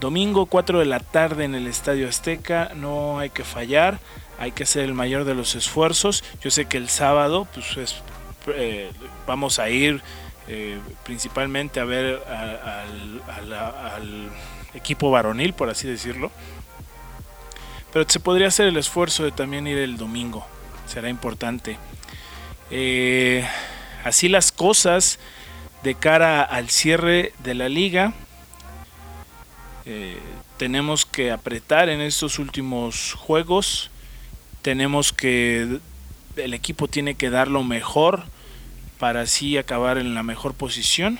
Domingo 0.00 0.46
4 0.46 0.78
de 0.78 0.86
la 0.86 1.00
tarde 1.00 1.44
en 1.44 1.54
el 1.54 1.66
Estadio 1.66 2.08
Azteca, 2.08 2.72
no 2.74 3.18
hay 3.18 3.28
que 3.28 3.44
fallar, 3.44 3.98
hay 4.38 4.52
que 4.52 4.62
hacer 4.62 4.84
el 4.84 4.94
mayor 4.94 5.24
de 5.24 5.34
los 5.34 5.54
esfuerzos. 5.54 6.24
Yo 6.40 6.50
sé 6.50 6.64
que 6.64 6.78
el 6.78 6.88
sábado 6.88 7.46
pues 7.52 7.76
es 7.76 7.96
eh, 8.48 8.90
vamos 9.26 9.58
a 9.58 9.68
ir 9.68 10.00
eh, 10.48 10.78
principalmente 11.04 11.80
a 11.80 11.84
ver 11.84 12.22
al 12.26 14.30
equipo 14.74 15.10
varonil, 15.10 15.52
por 15.52 15.68
así 15.68 15.86
decirlo. 15.86 16.30
Pero 17.92 18.08
se 18.08 18.20
podría 18.20 18.48
hacer 18.48 18.66
el 18.66 18.76
esfuerzo 18.76 19.24
de 19.24 19.32
también 19.32 19.66
ir 19.66 19.78
el 19.78 19.96
domingo, 19.96 20.46
será 20.86 21.10
importante. 21.10 21.76
Eh, 22.70 23.46
así 24.04 24.28
las 24.28 24.50
cosas 24.50 25.18
de 25.82 25.94
cara 25.94 26.42
al 26.42 26.68
cierre 26.70 27.32
de 27.42 27.54
la 27.54 27.68
liga. 27.68 28.12
tenemos 30.56 31.06
que 31.06 31.30
apretar 31.30 31.88
en 31.88 32.00
estos 32.00 32.38
últimos 32.38 33.14
juegos. 33.14 33.90
Tenemos 34.62 35.12
que 35.12 35.80
el 36.36 36.54
equipo 36.54 36.86
tiene 36.86 37.14
que 37.14 37.30
dar 37.30 37.48
lo 37.48 37.64
mejor 37.64 38.24
para 38.98 39.22
así 39.22 39.56
acabar 39.56 39.98
en 39.98 40.14
la 40.14 40.22
mejor 40.22 40.54
posición. 40.54 41.18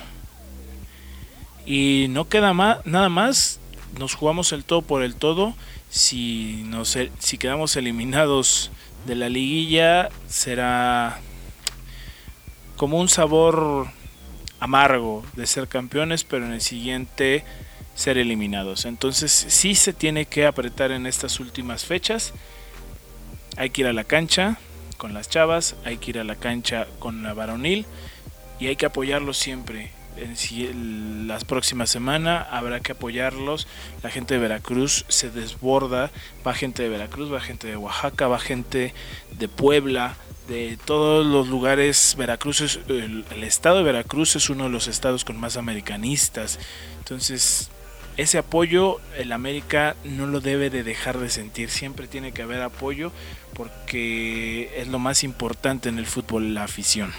Y 1.67 2.07
no 2.11 2.29
queda 2.29 2.53
más, 2.53 2.85
nada 2.85 3.09
más, 3.09 3.61
nos 3.99 4.15
jugamos 4.15 4.53
el 4.53 4.65
todo 4.65 4.83
por 4.83 5.03
el 5.03 5.15
todo. 5.15 5.55
Si, 5.89 6.63
nos, 6.67 6.97
si 7.19 7.39
quedamos 7.39 7.77
eliminados 7.77 8.71
de 9.07 9.17
la 9.17 9.29
liguilla, 9.29 10.11
será 10.29 11.21
como 12.77 12.99
un 13.01 13.09
sabor 13.09 13.89
amargo 14.61 15.25
de 15.35 15.47
ser 15.47 15.67
campeones, 15.67 16.25
pero 16.25 16.47
en 16.47 16.53
el 16.53 16.61
siguiente 16.61 17.45
ser 17.95 18.19
eliminados. 18.19 18.85
Entonces 18.85 19.33
sí 19.33 19.75
se 19.75 19.93
tiene 19.93 20.27
que 20.27 20.47
apretar 20.47 20.93
en 20.93 21.07
estas 21.07 21.41
últimas 21.41 21.85
fechas. 21.85 22.33
Hay 23.57 23.71
que 23.71 23.83
ir 23.83 23.87
a 23.89 23.93
la 23.93 24.05
cancha, 24.05 24.59
con 24.97 25.15
las 25.15 25.31
chavas, 25.31 25.77
hay 25.85 25.97
que 25.97 26.11
ir 26.11 26.19
a 26.19 26.25
la 26.25 26.37
cancha 26.37 26.87
con 26.99 27.23
la 27.23 27.33
varonil 27.33 27.87
y 28.61 28.67
hay 28.67 28.77
que 28.77 28.87
apoyarlos 28.87 29.39
siempre. 29.39 29.91
En 30.17 31.27
las 31.27 31.45
próximas 31.45 31.89
semanas 31.89 32.47
habrá 32.51 32.81
que 32.81 32.93
apoyarlos. 32.93 33.67
La 34.03 34.11
gente 34.11 34.35
de 34.35 34.41
Veracruz 34.41 35.07
se 35.09 35.31
desborda. 35.31 36.11
Va 36.47 36.53
gente 36.53 36.83
de 36.83 36.91
Veracruz, 36.91 37.33
va 37.33 37.41
gente 37.41 37.69
de 37.69 37.77
Oaxaca, 37.77 38.29
va 38.29 38.39
gente 38.39 38.93
de 39.39 39.49
Puebla, 39.49 40.17
de 40.51 40.77
todos 40.85 41.25
los 41.25 41.49
lugares. 41.49 42.17
Veracruz 42.19 42.61
es, 42.61 42.81
el, 42.89 43.25
estado 43.43 43.79
de 43.79 43.85
Veracruz 43.85 44.35
es 44.35 44.51
uno 44.51 44.65
de 44.65 44.71
los 44.71 44.89
estados 44.89 45.25
con 45.25 45.39
más 45.39 45.57
americanistas. 45.57 46.59
Entonces 46.99 47.71
ese 48.17 48.37
apoyo 48.37 49.01
el 49.17 49.33
América 49.33 49.95
no 50.05 50.27
lo 50.27 50.41
debe 50.41 50.69
de 50.69 50.83
dejar 50.83 51.19
de 51.19 51.31
sentir, 51.31 51.71
siempre 51.71 52.09
tiene 52.09 52.33
que 52.33 52.43
haber 52.43 52.61
apoyo 52.61 53.13
porque 53.55 54.73
es 54.77 54.89
lo 54.89 54.99
más 54.99 55.23
importante 55.23 55.89
en 55.89 55.99
el 55.99 56.07
fútbol, 56.07 56.53
la 56.53 56.65
afición. 56.65 57.13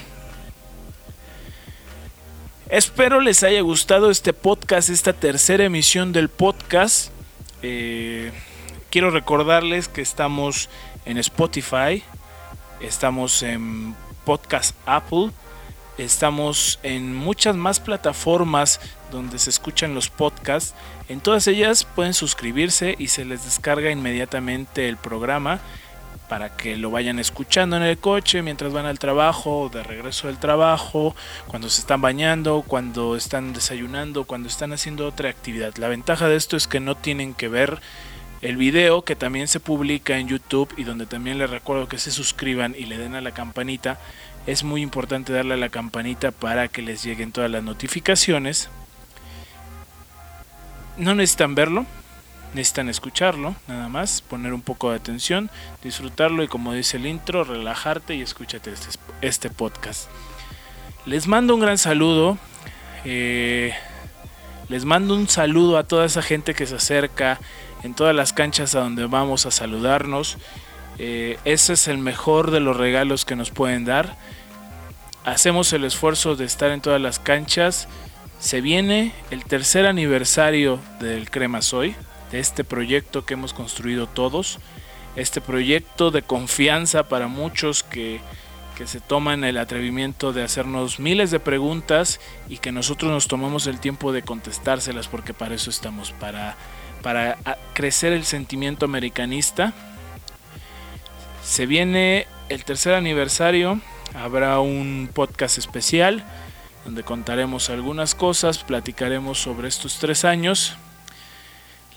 Espero 2.68 3.20
les 3.20 3.42
haya 3.42 3.60
gustado 3.62 4.10
este 4.10 4.32
podcast, 4.32 4.90
esta 4.90 5.12
tercera 5.14 5.64
emisión 5.64 6.12
del 6.12 6.28
podcast. 6.28 7.10
Eh, 7.62 8.30
quiero 8.90 9.10
recordarles 9.10 9.88
que 9.88 10.02
estamos 10.02 10.68
en 11.04 11.18
Spotify, 11.18 12.02
estamos 12.82 13.42
en 13.42 13.94
Podcast 14.24 14.76
Apple, 14.86 15.30
estamos 15.98 16.78
en 16.82 17.14
muchas 17.14 17.56
más 17.56 17.80
plataformas 17.80 18.80
donde 19.10 19.38
se 19.38 19.50
escuchan 19.50 19.94
los 19.94 20.10
podcasts. 20.10 20.74
En 21.08 21.20
todas 21.20 21.46
ellas 21.46 21.84
pueden 21.84 22.14
suscribirse 22.14 22.94
y 22.98 23.08
se 23.08 23.24
les 23.24 23.44
descarga 23.44 23.90
inmediatamente 23.90 24.88
el 24.88 24.96
programa 24.96 25.60
para 26.28 26.56
que 26.56 26.76
lo 26.76 26.90
vayan 26.90 27.18
escuchando 27.18 27.76
en 27.76 27.82
el 27.82 27.98
coche 27.98 28.40
mientras 28.40 28.72
van 28.72 28.86
al 28.86 28.98
trabajo, 28.98 29.70
de 29.70 29.82
regreso 29.82 30.28
del 30.28 30.38
trabajo, 30.38 31.14
cuando 31.46 31.68
se 31.68 31.80
están 31.80 32.00
bañando, 32.00 32.64
cuando 32.66 33.16
están 33.16 33.52
desayunando, 33.52 34.24
cuando 34.24 34.48
están 34.48 34.72
haciendo 34.72 35.06
otra 35.06 35.28
actividad. 35.28 35.76
La 35.76 35.88
ventaja 35.88 36.28
de 36.28 36.36
esto 36.36 36.56
es 36.56 36.66
que 36.66 36.80
no 36.80 36.96
tienen 36.96 37.34
que 37.34 37.48
ver 37.48 37.82
el 38.42 38.56
video 38.56 39.02
que 39.02 39.16
también 39.16 39.48
se 39.48 39.60
publica 39.60 40.18
en 40.18 40.28
YouTube 40.28 40.72
y 40.76 40.84
donde 40.84 41.06
también 41.06 41.38
les 41.38 41.48
recuerdo 41.48 41.88
que 41.88 41.98
se 41.98 42.10
suscriban 42.10 42.74
y 42.76 42.84
le 42.84 42.98
den 42.98 43.14
a 43.14 43.20
la 43.20 43.32
campanita. 43.32 43.98
Es 44.46 44.64
muy 44.64 44.82
importante 44.82 45.32
darle 45.32 45.54
a 45.54 45.56
la 45.56 45.68
campanita 45.68 46.32
para 46.32 46.68
que 46.68 46.82
les 46.82 47.02
lleguen 47.02 47.32
todas 47.32 47.50
las 47.50 47.62
notificaciones 47.62 48.68
no 50.96 51.14
necesitan 51.14 51.54
verlo, 51.54 51.86
necesitan 52.54 52.88
escucharlo, 52.88 53.54
nada 53.66 53.88
más, 53.88 54.22
poner 54.22 54.52
un 54.52 54.62
poco 54.62 54.90
de 54.90 54.96
atención, 54.96 55.50
disfrutarlo 55.82 56.42
y 56.42 56.48
como 56.48 56.72
dice 56.72 56.96
el 56.96 57.06
intro, 57.06 57.44
relajarte 57.44 58.14
y 58.14 58.22
escúchate 58.22 58.72
este, 58.72 58.98
este 59.20 59.50
podcast. 59.50 60.08
Les 61.06 61.26
mando 61.26 61.54
un 61.54 61.60
gran 61.60 61.78
saludo. 61.78 62.38
Eh, 63.04 63.74
les 64.68 64.84
mando 64.84 65.14
un 65.14 65.28
saludo 65.28 65.76
a 65.76 65.84
toda 65.84 66.06
esa 66.06 66.22
gente 66.22 66.54
que 66.54 66.66
se 66.66 66.76
acerca 66.76 67.40
en 67.82 67.94
todas 67.94 68.14
las 68.14 68.32
canchas 68.32 68.74
a 68.74 68.80
donde 68.80 69.06
vamos 69.06 69.46
a 69.46 69.50
saludarnos. 69.50 70.38
Eh, 70.98 71.38
ese 71.44 71.72
es 71.72 71.88
el 71.88 71.98
mejor 71.98 72.50
de 72.50 72.60
los 72.60 72.76
regalos 72.76 73.24
que 73.24 73.36
nos 73.36 73.50
pueden 73.50 73.84
dar. 73.84 74.16
Hacemos 75.24 75.72
el 75.72 75.84
esfuerzo 75.84 76.36
de 76.36 76.44
estar 76.44 76.70
en 76.70 76.80
todas 76.80 77.00
las 77.00 77.18
canchas 77.18 77.88
se 78.42 78.60
viene 78.60 79.12
el 79.30 79.44
tercer 79.44 79.86
aniversario 79.86 80.80
del 80.98 81.30
Crema 81.30 81.62
Soy, 81.62 81.94
de 82.32 82.40
este 82.40 82.64
proyecto 82.64 83.24
que 83.24 83.34
hemos 83.34 83.54
construido 83.54 84.08
todos, 84.08 84.58
este 85.14 85.40
proyecto 85.40 86.10
de 86.10 86.22
confianza 86.22 87.04
para 87.04 87.28
muchos 87.28 87.84
que, 87.84 88.20
se 88.84 88.98
toman 88.98 89.44
el 89.44 89.58
atrevimiento 89.58 90.32
de 90.32 90.42
hacernos 90.42 90.98
miles 90.98 91.30
de 91.30 91.38
preguntas 91.38 92.18
y 92.48 92.58
que 92.58 92.72
nosotros 92.72 93.12
nos 93.12 93.28
tomamos 93.28 93.68
el 93.68 93.78
tiempo 93.78 94.10
de 94.10 94.22
contestárselas 94.22 95.06
porque 95.06 95.32
para 95.32 95.54
eso 95.54 95.70
estamos, 95.70 96.10
para, 96.10 96.56
para 97.02 97.38
crecer 97.74 98.12
el 98.12 98.24
sentimiento 98.24 98.84
americanista. 98.84 99.72
Se 101.42 101.66
viene 101.66 102.26
el 102.48 102.64
tercer 102.64 102.94
aniversario, 102.94 103.80
habrá 104.14 104.60
un 104.60 105.10
podcast 105.12 105.58
especial 105.58 106.24
donde 106.84 107.02
contaremos 107.02 107.70
algunas 107.70 108.14
cosas, 108.14 108.58
platicaremos 108.64 109.38
sobre 109.38 109.68
estos 109.68 109.98
tres 109.98 110.24
años. 110.24 110.76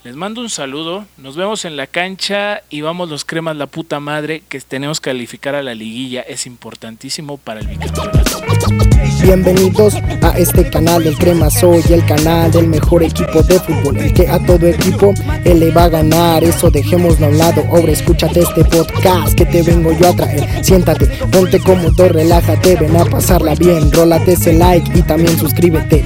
Les 0.06 0.14
mando 0.14 0.40
un 0.40 0.50
saludo, 0.50 1.04
nos 1.16 1.34
vemos 1.34 1.64
en 1.64 1.76
la 1.76 1.88
cancha 1.88 2.62
y 2.70 2.80
vamos 2.80 3.08
los 3.08 3.24
cremas 3.24 3.56
la 3.56 3.66
puta 3.66 3.98
madre 3.98 4.44
que 4.48 4.60
tenemos 4.60 5.00
que 5.00 5.10
calificar 5.10 5.56
a 5.56 5.64
la 5.64 5.74
liguilla, 5.74 6.20
es 6.20 6.46
importantísimo 6.46 7.38
para 7.38 7.58
el 7.58 7.66
bicampeonato. 7.66 8.40
Bienvenidos 9.20 9.96
a 10.22 10.38
este 10.38 10.70
canal 10.70 11.02
del 11.02 11.18
Crema 11.18 11.50
Soy, 11.50 11.82
el 11.90 12.06
canal 12.06 12.52
del 12.52 12.68
mejor 12.68 13.02
equipo 13.02 13.42
de 13.42 13.58
fútbol, 13.58 13.96
el 13.96 14.14
que 14.14 14.28
a 14.28 14.38
todo 14.46 14.68
equipo 14.68 15.12
él 15.44 15.58
le 15.58 15.72
va 15.72 15.86
a 15.86 15.88
ganar, 15.88 16.44
eso 16.44 16.70
dejémoslo 16.70 17.26
a 17.26 17.28
un 17.30 17.38
lado, 17.38 17.64
ahora 17.68 17.90
escúchate 17.90 18.38
este 18.38 18.64
podcast 18.64 19.36
que 19.36 19.46
te 19.46 19.64
vengo 19.64 19.90
yo 19.90 20.10
a 20.10 20.14
traer, 20.14 20.64
siéntate, 20.64 21.06
ponte 21.32 21.58
cómodo, 21.58 22.08
relájate, 22.08 22.76
ven 22.76 22.96
a 22.96 23.04
pasarla 23.06 23.56
bien, 23.56 23.90
rólate 23.90 24.34
ese 24.34 24.52
like 24.52 24.88
y 24.96 25.02
también 25.02 25.36
suscríbete. 25.36 26.04